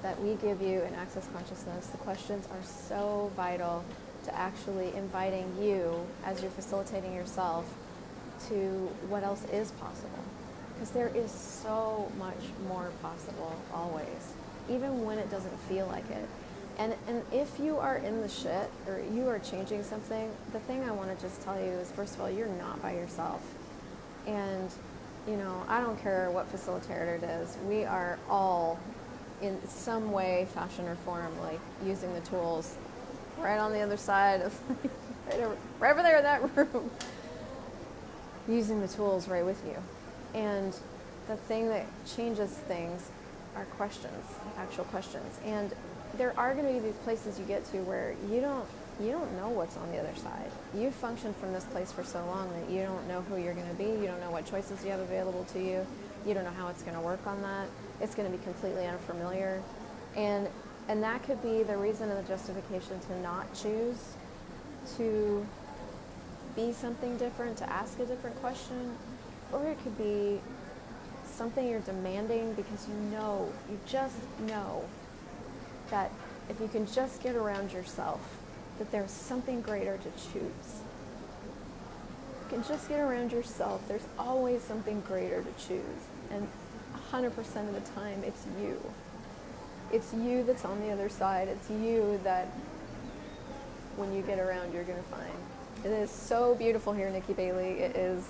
that 0.02 0.20
we 0.22 0.34
give 0.36 0.62
you 0.62 0.80
in 0.82 0.94
Access 0.94 1.28
Consciousness, 1.32 1.86
the 1.86 1.98
questions 1.98 2.46
are 2.52 2.62
so 2.62 3.30
vital 3.36 3.84
to 4.24 4.34
actually 4.36 4.94
inviting 4.94 5.52
you 5.60 5.94
as 6.24 6.42
you're 6.42 6.50
facilitating 6.50 7.14
yourself 7.14 7.64
to 8.48 8.88
what 9.08 9.22
else 9.22 9.44
is 9.52 9.70
possible 9.72 10.24
because 10.80 10.90
there 10.92 11.12
is 11.14 11.30
so 11.30 12.10
much 12.18 12.38
more 12.66 12.90
possible 13.02 13.54
always, 13.74 14.32
even 14.70 15.04
when 15.04 15.18
it 15.18 15.30
doesn't 15.30 15.58
feel 15.68 15.86
like 15.86 16.08
it. 16.10 16.26
And, 16.78 16.94
and 17.06 17.22
if 17.30 17.60
you 17.60 17.76
are 17.76 17.98
in 17.98 18.22
the 18.22 18.28
shit 18.28 18.70
or 18.86 19.02
you 19.12 19.28
are 19.28 19.38
changing 19.38 19.82
something, 19.82 20.30
the 20.54 20.60
thing 20.60 20.82
I 20.84 20.90
want 20.92 21.14
to 21.14 21.22
just 21.22 21.42
tell 21.42 21.60
you 21.60 21.66
is 21.66 21.92
first 21.92 22.14
of 22.14 22.22
all, 22.22 22.30
you're 22.30 22.48
not 22.48 22.80
by 22.80 22.94
yourself. 22.94 23.42
And, 24.26 24.70
you 25.28 25.36
know, 25.36 25.62
I 25.68 25.82
don't 25.82 26.00
care 26.00 26.30
what 26.30 26.50
facilitator 26.50 27.22
it 27.22 27.24
is, 27.24 27.58
we 27.68 27.84
are 27.84 28.18
all 28.30 28.78
in 29.42 29.58
some 29.68 30.12
way, 30.12 30.46
fashion, 30.54 30.86
or 30.86 30.96
form, 30.96 31.38
like 31.40 31.60
using 31.84 32.12
the 32.14 32.20
tools 32.20 32.76
right 33.38 33.58
on 33.58 33.72
the 33.72 33.80
other 33.80 33.96
side 33.96 34.42
of, 34.42 34.58
right, 35.26 35.40
over, 35.40 35.56
right 35.78 35.92
over 35.92 36.02
there 36.02 36.18
in 36.18 36.24
that 36.24 36.56
room, 36.56 36.90
using 38.48 38.80
the 38.80 38.88
tools 38.88 39.28
right 39.28 39.44
with 39.44 39.62
you. 39.66 39.76
And 40.38 40.76
the 41.28 41.36
thing 41.36 41.68
that 41.68 41.86
changes 42.06 42.50
things 42.50 43.10
are 43.56 43.64
questions, 43.64 44.24
actual 44.58 44.84
questions. 44.84 45.38
And 45.44 45.72
there 46.14 46.38
are 46.38 46.54
going 46.54 46.66
to 46.66 46.72
be 46.72 46.80
these 46.80 46.98
places 46.98 47.38
you 47.38 47.44
get 47.44 47.64
to 47.66 47.78
where 47.78 48.14
you 48.30 48.40
don't 48.40 48.66
you 49.00 49.12
don't 49.12 49.32
know 49.36 49.48
what's 49.48 49.78
on 49.78 49.90
the 49.92 49.98
other 49.98 50.14
side. 50.16 50.50
You've 50.74 50.94
functioned 50.94 51.34
from 51.36 51.54
this 51.54 51.64
place 51.64 51.90
for 51.90 52.04
so 52.04 52.24
long 52.26 52.50
that 52.52 52.70
you 52.70 52.82
don't 52.82 53.08
know 53.08 53.22
who 53.22 53.38
you're 53.38 53.54
going 53.54 53.68
to 53.68 53.74
be. 53.74 53.84
You 53.84 54.06
don't 54.06 54.20
know 54.20 54.30
what 54.30 54.44
choices 54.44 54.84
you 54.84 54.90
have 54.90 55.00
available 55.00 55.44
to 55.54 55.58
you. 55.58 55.86
You 56.26 56.34
don't 56.34 56.44
know 56.44 56.50
how 56.50 56.68
it's 56.68 56.82
going 56.82 56.96
to 56.96 57.00
work 57.00 57.26
on 57.26 57.40
that. 57.40 57.66
It's 58.00 58.14
going 58.14 58.30
to 58.30 58.36
be 58.36 58.42
completely 58.42 58.86
unfamiliar. 58.86 59.62
And 60.16 60.48
and 60.88 61.02
that 61.04 61.22
could 61.22 61.40
be 61.40 61.62
the 61.62 61.76
reason 61.76 62.10
and 62.10 62.18
the 62.18 62.28
justification 62.28 62.98
to 62.98 63.20
not 63.20 63.46
choose 63.54 64.14
to 64.96 65.46
be 66.56 66.72
something 66.72 67.16
different, 67.16 67.56
to 67.58 67.72
ask 67.72 67.98
a 68.00 68.06
different 68.06 68.34
question, 68.40 68.96
or 69.52 69.64
it 69.68 69.80
could 69.84 69.96
be 69.96 70.40
something 71.24 71.68
you're 71.68 71.80
demanding 71.80 72.54
because 72.54 72.88
you 72.88 72.94
know, 73.10 73.48
you 73.70 73.78
just 73.86 74.16
know 74.46 74.84
that 75.90 76.10
if 76.48 76.60
you 76.60 76.68
can 76.68 76.86
just 76.86 77.22
get 77.22 77.36
around 77.36 77.72
yourself, 77.72 78.20
that 78.78 78.90
there's 78.90 79.10
something 79.10 79.60
greater 79.60 79.96
to 79.98 80.10
choose. 80.32 80.80
You 82.42 82.48
can 82.48 82.64
just 82.64 82.88
get 82.88 82.98
around 82.98 83.30
yourself, 83.30 83.86
there's 83.86 84.06
always 84.18 84.62
something 84.62 85.00
greater 85.02 85.42
to 85.42 85.66
choose. 85.68 86.00
And 86.30 86.48
100% 87.10 87.28
of 87.68 87.74
the 87.74 87.90
time, 87.92 88.22
it's 88.24 88.46
you. 88.60 88.80
It's 89.92 90.14
you 90.14 90.44
that's 90.44 90.64
on 90.64 90.80
the 90.80 90.90
other 90.92 91.08
side. 91.08 91.48
It's 91.48 91.68
you 91.68 92.20
that 92.22 92.46
when 93.96 94.14
you 94.14 94.22
get 94.22 94.38
around, 94.38 94.72
you're 94.72 94.84
going 94.84 95.02
to 95.02 95.08
find. 95.08 95.32
It 95.84 95.90
is 95.90 96.10
so 96.10 96.54
beautiful 96.54 96.92
here, 96.92 97.10
Nikki 97.10 97.32
Bailey. 97.32 97.80
It 97.80 97.96
is 97.96 98.24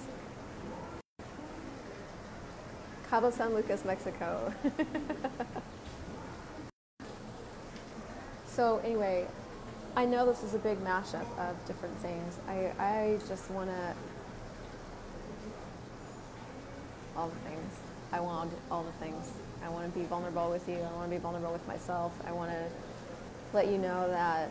Cabo 3.10 3.30
San 3.30 3.52
Lucas, 3.54 3.84
Mexico. 3.84 4.54
so 8.46 8.78
anyway, 8.78 9.26
I 9.96 10.06
know 10.06 10.24
this 10.24 10.42
is 10.42 10.54
a 10.54 10.58
big 10.58 10.78
mashup 10.82 11.26
of 11.38 11.56
different 11.66 11.96
things. 11.98 12.38
I, 12.48 12.72
I 12.78 13.18
just 13.28 13.50
want 13.50 13.68
to, 13.68 13.94
all 17.16 17.28
the 17.28 17.50
things. 17.50 17.74
I 18.12 18.20
want 18.20 18.52
all 18.70 18.82
the 18.82 18.92
things. 18.92 19.30
I 19.64 19.68
want 19.68 19.92
to 19.92 19.98
be 19.98 20.04
vulnerable 20.06 20.50
with 20.50 20.68
you. 20.68 20.76
I 20.76 20.92
want 20.92 21.10
to 21.10 21.16
be 21.16 21.20
vulnerable 21.20 21.52
with 21.52 21.66
myself. 21.68 22.12
I 22.26 22.32
want 22.32 22.50
to 22.50 22.64
let 23.52 23.68
you 23.68 23.78
know 23.78 24.08
that, 24.08 24.50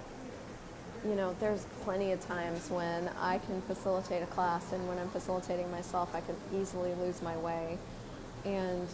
you 1.06 1.16
know, 1.16 1.36
there's 1.40 1.66
plenty 1.82 2.12
of 2.12 2.26
times 2.26 2.70
when 2.70 3.10
I 3.20 3.40
can 3.40 3.62
facilitate 3.64 4.24
a 4.24 4.28
class 4.28 4.72
and 4.72 4.88
when 4.88 4.98
I'm 4.98 5.10
facilitating 5.10 5.70
myself, 5.72 6.14
I 6.14 6.22
can 6.22 6.36
easily 6.54 6.94
lose 6.96 7.22
my 7.22 7.38
way 7.38 7.78
and 8.46 8.88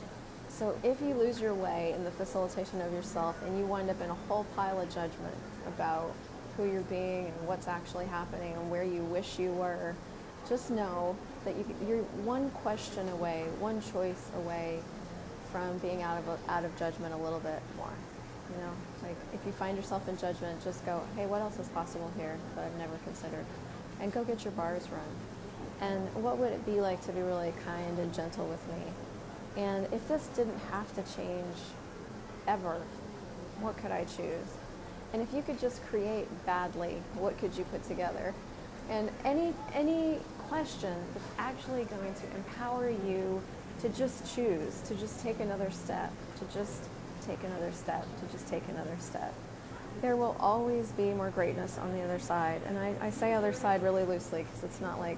so 0.49 0.77
if 0.83 1.01
you 1.01 1.13
lose 1.13 1.41
your 1.41 1.53
way 1.53 1.93
in 1.95 2.03
the 2.03 2.11
facilitation 2.11 2.81
of 2.81 2.91
yourself 2.93 3.35
and 3.45 3.57
you 3.57 3.65
wind 3.65 3.89
up 3.89 3.99
in 4.01 4.09
a 4.09 4.13
whole 4.13 4.45
pile 4.55 4.79
of 4.79 4.87
judgment 4.87 5.35
about 5.67 6.11
who 6.55 6.65
you're 6.65 6.81
being 6.83 7.25
and 7.25 7.47
what's 7.47 7.67
actually 7.67 8.05
happening 8.05 8.53
and 8.53 8.71
where 8.71 8.83
you 8.83 9.03
wish 9.03 9.37
you 9.37 9.51
were, 9.51 9.95
just 10.47 10.71
know 10.71 11.15
that 11.45 11.55
you, 11.55 11.65
you're 11.87 12.03
one 12.23 12.49
question 12.49 13.07
away, 13.09 13.45
one 13.59 13.81
choice 13.93 14.29
away 14.37 14.79
from 15.51 15.77
being 15.77 16.01
out 16.01 16.17
of, 16.17 16.39
out 16.49 16.65
of 16.65 16.77
judgment 16.77 17.13
a 17.13 17.17
little 17.17 17.39
bit 17.39 17.61
more. 17.77 17.93
You 18.51 18.61
know, 18.61 18.71
like 19.03 19.15
if 19.33 19.45
you 19.45 19.51
find 19.53 19.77
yourself 19.77 20.07
in 20.09 20.17
judgment, 20.17 20.63
just 20.63 20.85
go, 20.85 21.01
hey, 21.15 21.25
what 21.25 21.41
else 21.41 21.57
is 21.59 21.67
possible 21.69 22.11
here 22.17 22.37
that 22.55 22.65
I've 22.65 22.77
never 22.77 22.97
considered? 23.03 23.45
And 24.01 24.11
go 24.11 24.23
get 24.23 24.43
your 24.43 24.51
bars 24.51 24.87
run. 24.91 25.89
And 25.89 26.13
what 26.23 26.37
would 26.37 26.51
it 26.51 26.65
be 26.65 26.81
like 26.81 27.03
to 27.05 27.11
be 27.11 27.21
really 27.21 27.53
kind 27.65 27.97
and 27.99 28.13
gentle 28.13 28.45
with 28.47 28.65
me? 28.67 29.61
And 29.63 29.85
if 29.93 30.07
this 30.07 30.27
didn't 30.35 30.59
have 30.71 30.93
to 30.95 31.15
change 31.15 31.57
ever, 32.47 32.81
what 33.61 33.77
could 33.77 33.91
I 33.91 34.03
choose? 34.03 34.47
And 35.13 35.21
if 35.21 35.33
you 35.33 35.41
could 35.41 35.59
just 35.59 35.85
create 35.85 36.27
badly, 36.45 37.01
what 37.15 37.37
could 37.37 37.55
you 37.57 37.63
put 37.65 37.83
together? 37.87 38.33
And 38.89 39.09
any 39.23 39.53
any 39.73 40.19
question 40.47 40.95
that's 41.13 41.25
actually 41.37 41.85
going 41.85 42.13
to 42.13 42.35
empower 42.35 42.89
you 42.89 43.41
to 43.81 43.89
just 43.89 44.35
choose, 44.35 44.81
to 44.81 44.95
just 44.95 45.21
take 45.21 45.39
another 45.39 45.69
step, 45.71 46.11
to 46.39 46.45
just 46.53 46.83
take 47.25 47.43
another 47.43 47.71
step, 47.71 48.05
to 48.19 48.31
just 48.31 48.47
take 48.47 48.63
another 48.69 48.95
step. 48.99 49.33
There 50.01 50.15
will 50.15 50.35
always 50.39 50.91
be 50.91 51.13
more 51.13 51.29
greatness 51.29 51.77
on 51.77 51.93
the 51.93 52.01
other 52.01 52.19
side. 52.19 52.61
And 52.67 52.77
I, 52.77 52.95
I 53.01 53.09
say 53.09 53.33
other 53.33 53.53
side 53.53 53.83
really 53.83 54.03
loosely 54.03 54.43
because 54.43 54.63
it's 54.63 54.81
not 54.81 54.99
like 54.99 55.17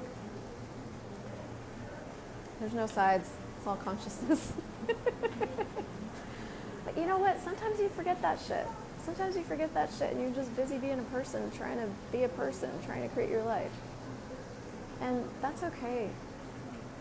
there's 2.60 2.74
no 2.74 2.88
sides, 2.88 3.30
it's 3.58 3.68
all 3.68 3.76
consciousness. 3.76 4.54
but 4.88 6.98
you 6.98 7.06
know 7.06 7.18
what? 7.18 7.42
Sometimes 7.44 7.80
you 7.80 7.90
forget 7.90 8.22
that 8.22 8.40
shit. 8.40 8.66
Sometimes 9.04 9.36
you 9.36 9.44
forget 9.44 9.74
that 9.74 9.90
shit 9.98 10.12
and 10.12 10.22
you're 10.22 10.32
just 10.32 10.56
busy 10.56 10.78
being 10.78 11.00
a 11.00 11.04
person, 11.04 11.50
trying 11.52 11.78
to 11.78 11.88
be 12.12 12.24
a 12.24 12.30
person, 12.30 12.70
trying 12.86 13.08
to 13.08 13.14
create 13.14 13.30
your 13.30 13.44
life. 13.44 13.72
And 15.02 15.24
that's 15.42 15.64
okay. 15.64 16.10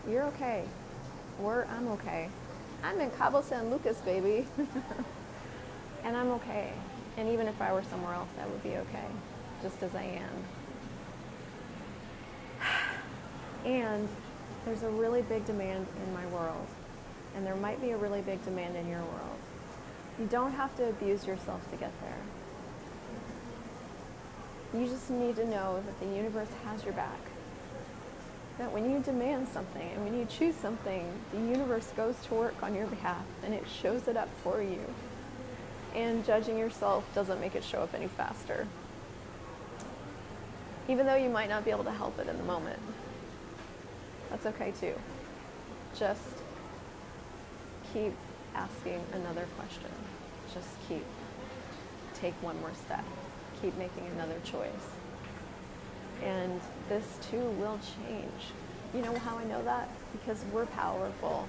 You're 0.09 0.23
okay. 0.25 0.63
We're, 1.39 1.65
I'm 1.65 1.87
okay. 1.89 2.29
I'm 2.83 2.99
in 2.99 3.09
Cabo 3.11 3.41
San 3.41 3.69
Lucas, 3.69 3.97
baby. 3.97 4.47
and 6.03 6.15
I'm 6.15 6.31
okay. 6.31 6.71
And 7.17 7.29
even 7.29 7.47
if 7.47 7.61
I 7.61 7.73
were 7.73 7.83
somewhere 7.83 8.13
else, 8.13 8.29
I 8.41 8.47
would 8.47 8.63
be 8.63 8.77
okay, 8.77 9.07
just 9.61 9.81
as 9.83 9.95
I 9.95 10.03
am. 10.03 10.43
And 13.65 14.07
there's 14.65 14.83
a 14.83 14.89
really 14.89 15.23
big 15.23 15.45
demand 15.45 15.87
in 16.05 16.13
my 16.13 16.25
world, 16.27 16.67
and 17.35 17.45
there 17.45 17.55
might 17.55 17.81
be 17.81 17.91
a 17.91 17.97
really 17.97 18.21
big 18.21 18.43
demand 18.45 18.77
in 18.77 18.87
your 18.87 19.01
world. 19.01 19.39
You 20.19 20.25
don't 20.27 20.51
have 20.53 20.75
to 20.77 20.89
abuse 20.89 21.25
yourself 21.25 21.69
to 21.71 21.77
get 21.77 21.91
there. 22.01 22.17
You 24.79 24.87
just 24.87 25.09
need 25.09 25.35
to 25.37 25.45
know 25.47 25.81
that 25.85 25.99
the 25.99 26.15
universe 26.15 26.49
has 26.65 26.83
your 26.83 26.93
back. 26.93 27.19
That 28.57 28.71
when 28.71 28.89
you 28.89 28.99
demand 28.99 29.47
something 29.47 29.87
and 29.93 30.03
when 30.03 30.17
you 30.17 30.25
choose 30.25 30.55
something, 30.55 31.05
the 31.31 31.39
universe 31.39 31.91
goes 31.95 32.15
to 32.25 32.33
work 32.33 32.63
on 32.63 32.73
your 32.73 32.87
behalf 32.87 33.23
and 33.43 33.53
it 33.53 33.63
shows 33.81 34.07
it 34.07 34.17
up 34.17 34.29
for 34.43 34.61
you. 34.61 34.81
And 35.93 36.25
judging 36.25 36.57
yourself 36.57 37.03
doesn't 37.13 37.39
make 37.39 37.55
it 37.55 37.63
show 37.63 37.81
up 37.81 37.93
any 37.93 38.07
faster. 38.07 38.67
Even 40.87 41.05
though 41.05 41.15
you 41.15 41.29
might 41.29 41.49
not 41.49 41.65
be 41.65 41.71
able 41.71 41.83
to 41.83 41.91
help 41.91 42.17
it 42.19 42.27
in 42.27 42.37
the 42.37 42.43
moment. 42.43 42.79
That's 44.29 44.45
okay 44.47 44.73
too. 44.79 44.93
Just 45.97 46.21
keep 47.93 48.13
asking 48.55 49.01
another 49.13 49.45
question. 49.57 49.89
Just 50.53 50.69
keep. 50.87 51.05
Take 52.15 52.33
one 52.41 52.59
more 52.61 52.73
step. 52.85 53.03
Keep 53.61 53.77
making 53.77 54.07
another 54.15 54.37
choice. 54.43 54.71
And 56.23 56.59
this 56.89 57.17
too 57.29 57.43
will 57.59 57.79
change. 57.95 58.53
You 58.93 59.01
know 59.01 59.17
how 59.19 59.37
I 59.37 59.43
know 59.45 59.63
that? 59.63 59.89
Because 60.13 60.43
we're 60.51 60.65
powerful. 60.67 61.47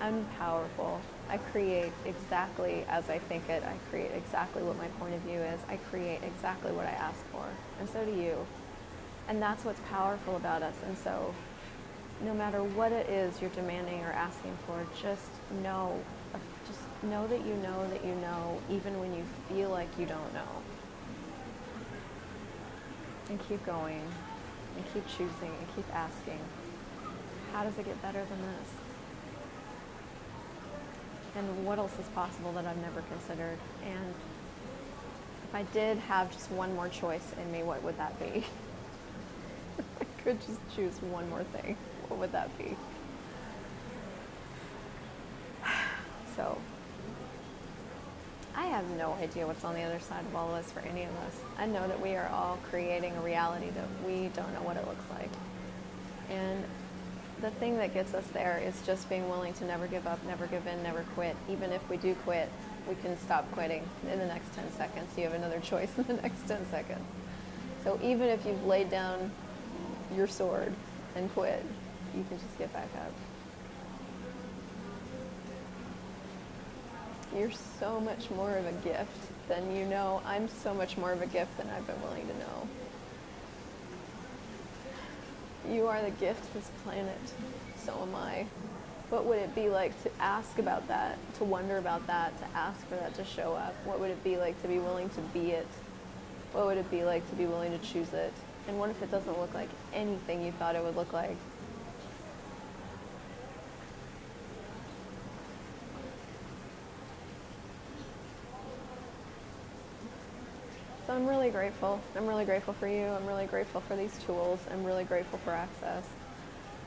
I'm 0.00 0.24
powerful. 0.38 1.00
I 1.28 1.38
create 1.38 1.92
exactly 2.06 2.84
as 2.88 3.10
I 3.10 3.18
think 3.18 3.48
it. 3.48 3.62
I 3.64 3.74
create 3.90 4.12
exactly 4.14 4.62
what 4.62 4.76
my 4.78 4.86
point 5.00 5.14
of 5.14 5.20
view 5.20 5.38
is. 5.40 5.60
I 5.68 5.76
create 5.90 6.20
exactly 6.22 6.72
what 6.72 6.86
I 6.86 6.90
ask 6.90 7.18
for. 7.32 7.44
And 7.80 7.88
so 7.88 8.04
do 8.04 8.12
you. 8.12 8.46
And 9.28 9.42
that's 9.42 9.64
what's 9.64 9.80
powerful 9.90 10.36
about 10.36 10.62
us. 10.62 10.74
And 10.86 10.96
so, 10.96 11.34
no 12.24 12.32
matter 12.34 12.62
what 12.62 12.92
it 12.92 13.08
is 13.08 13.40
you're 13.40 13.50
demanding 13.50 14.00
or 14.04 14.12
asking 14.12 14.56
for, 14.66 14.86
just 15.00 15.30
know, 15.62 16.00
just 16.66 16.80
know 17.02 17.26
that 17.26 17.44
you 17.44 17.54
know 17.54 17.88
that 17.90 18.04
you 18.04 18.14
know, 18.16 18.60
even 18.70 18.98
when 18.98 19.14
you 19.14 19.24
feel 19.48 19.70
like 19.70 19.88
you 19.98 20.06
don't 20.06 20.32
know. 20.32 20.48
And 23.28 23.38
keep 23.48 23.64
going, 23.66 24.02
and 24.76 24.84
keep 24.94 25.06
choosing, 25.06 25.28
and 25.42 25.76
keep 25.76 25.84
asking. 25.94 26.40
How 27.52 27.64
does 27.64 27.76
it 27.78 27.84
get 27.84 28.00
better 28.00 28.24
than 28.24 28.40
this? 28.42 28.68
And 31.36 31.64
what 31.64 31.78
else 31.78 31.92
is 31.98 32.06
possible 32.08 32.52
that 32.52 32.66
I've 32.66 32.78
never 32.78 33.02
considered? 33.02 33.58
And 33.84 34.14
if 35.48 35.54
I 35.54 35.62
did 35.74 35.98
have 35.98 36.32
just 36.32 36.50
one 36.50 36.74
more 36.74 36.88
choice 36.88 37.32
in 37.40 37.52
me, 37.52 37.62
what 37.62 37.82
would 37.82 37.98
that 37.98 38.18
be? 38.18 38.44
I 40.00 40.04
could 40.22 40.40
just 40.40 40.60
choose 40.74 41.00
one 41.02 41.28
more 41.30 41.44
thing. 41.44 41.76
What 42.08 42.20
would 42.20 42.32
that 42.32 42.56
be? 42.58 42.76
So, 46.36 46.56
I 48.54 48.66
have 48.66 48.87
no 48.98 49.14
idea 49.14 49.46
what's 49.46 49.64
on 49.64 49.74
the 49.74 49.82
other 49.82 50.00
side 50.00 50.24
of 50.26 50.34
all 50.34 50.54
of 50.54 50.62
this 50.62 50.72
for 50.72 50.80
any 50.80 51.04
of 51.04 51.16
us. 51.18 51.36
I 51.56 51.66
know 51.66 51.86
that 51.86 52.00
we 52.00 52.16
are 52.16 52.28
all 52.28 52.58
creating 52.68 53.16
a 53.16 53.20
reality 53.20 53.70
that 53.70 53.86
we 54.06 54.28
don't 54.34 54.52
know 54.52 54.62
what 54.62 54.76
it 54.76 54.86
looks 54.86 55.04
like. 55.10 55.30
And 56.28 56.64
the 57.40 57.50
thing 57.52 57.78
that 57.78 57.94
gets 57.94 58.12
us 58.14 58.26
there 58.34 58.60
is 58.64 58.74
just 58.84 59.08
being 59.08 59.28
willing 59.28 59.54
to 59.54 59.64
never 59.64 59.86
give 59.86 60.06
up, 60.06 60.22
never 60.26 60.46
give 60.48 60.66
in, 60.66 60.82
never 60.82 61.04
quit. 61.14 61.36
Even 61.48 61.72
if 61.72 61.88
we 61.88 61.96
do 61.96 62.14
quit, 62.24 62.50
we 62.88 62.96
can 62.96 63.16
stop 63.20 63.50
quitting 63.52 63.88
in 64.10 64.18
the 64.18 64.26
next 64.26 64.52
10 64.54 64.72
seconds. 64.72 65.16
You 65.16 65.24
have 65.24 65.34
another 65.34 65.60
choice 65.62 65.90
in 65.96 66.04
the 66.04 66.14
next 66.14 66.46
10 66.48 66.66
seconds. 66.70 67.06
So 67.84 67.98
even 68.02 68.28
if 68.28 68.44
you've 68.44 68.66
laid 68.66 68.90
down 68.90 69.30
your 70.14 70.26
sword 70.26 70.74
and 71.14 71.32
quit, 71.32 71.64
you 72.14 72.24
can 72.28 72.38
just 72.38 72.58
get 72.58 72.72
back 72.72 72.88
up. 72.96 73.12
You're 77.36 77.50
so 77.78 78.00
much 78.00 78.30
more 78.30 78.56
of 78.56 78.66
a 78.66 78.72
gift 78.72 79.48
than 79.48 79.74
you 79.74 79.84
know. 79.84 80.22
I'm 80.24 80.48
so 80.48 80.72
much 80.72 80.96
more 80.96 81.12
of 81.12 81.22
a 81.22 81.26
gift 81.26 81.56
than 81.58 81.68
I've 81.70 81.86
been 81.86 82.00
willing 82.02 82.26
to 82.26 82.34
know. 82.38 82.68
You 85.74 85.86
are 85.88 86.00
the 86.00 86.10
gift 86.10 86.46
to 86.46 86.54
this 86.54 86.70
planet. 86.84 87.18
So 87.76 87.92
am 88.00 88.14
I. 88.14 88.46
What 89.10 89.24
would 89.24 89.38
it 89.38 89.54
be 89.54 89.68
like 89.68 90.00
to 90.02 90.10
ask 90.20 90.58
about 90.58 90.86
that, 90.88 91.18
to 91.38 91.44
wonder 91.44 91.78
about 91.78 92.06
that, 92.06 92.36
to 92.38 92.44
ask 92.56 92.86
for 92.88 92.96
that 92.96 93.14
to 93.14 93.24
show 93.24 93.54
up? 93.54 93.74
What 93.84 94.00
would 94.00 94.10
it 94.10 94.22
be 94.22 94.36
like 94.36 94.60
to 94.62 94.68
be 94.68 94.78
willing 94.78 95.08
to 95.10 95.20
be 95.32 95.52
it? 95.52 95.66
What 96.52 96.66
would 96.66 96.78
it 96.78 96.90
be 96.90 97.04
like 97.04 97.28
to 97.30 97.36
be 97.36 97.46
willing 97.46 97.78
to 97.78 97.78
choose 97.86 98.12
it? 98.12 98.32
And 98.66 98.78
what 98.78 98.90
if 98.90 99.02
it 99.02 99.10
doesn't 99.10 99.38
look 99.38 99.54
like 99.54 99.68
anything 99.94 100.44
you 100.44 100.52
thought 100.52 100.76
it 100.76 100.84
would 100.84 100.96
look 100.96 101.12
like? 101.12 101.36
I'm 111.18 111.26
really 111.26 111.50
grateful. 111.50 112.00
I'm 112.14 112.28
really 112.28 112.44
grateful 112.44 112.74
for 112.74 112.86
you. 112.86 113.06
I'm 113.06 113.26
really 113.26 113.46
grateful 113.46 113.80
for 113.80 113.96
these 113.96 114.16
tools. 114.24 114.60
I'm 114.70 114.84
really 114.84 115.02
grateful 115.02 115.40
for 115.40 115.50
access. 115.50 116.04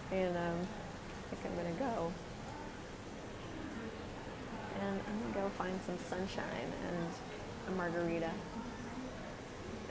And 0.09 0.37
um, 0.37 0.55
I 0.55 1.35
think 1.35 1.41
I'm 1.47 1.61
going 1.61 1.75
to 1.75 1.79
go. 1.81 2.13
And 4.79 5.01
I'm 5.05 5.19
going 5.19 5.33
to 5.33 5.39
go 5.41 5.49
find 5.57 5.77
some 5.85 5.97
sunshine 6.09 6.71
and 6.87 7.73
a 7.73 7.77
margarita 7.77 8.31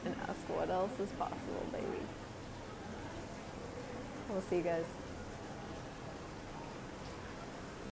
and 0.06 0.16
ask 0.26 0.40
what 0.48 0.70
else 0.70 0.98
is 0.98 1.10
possible, 1.18 1.66
baby. 1.70 2.00
We'll 4.30 4.40
see 4.40 4.56
you 4.56 4.62
guys. 4.62 4.86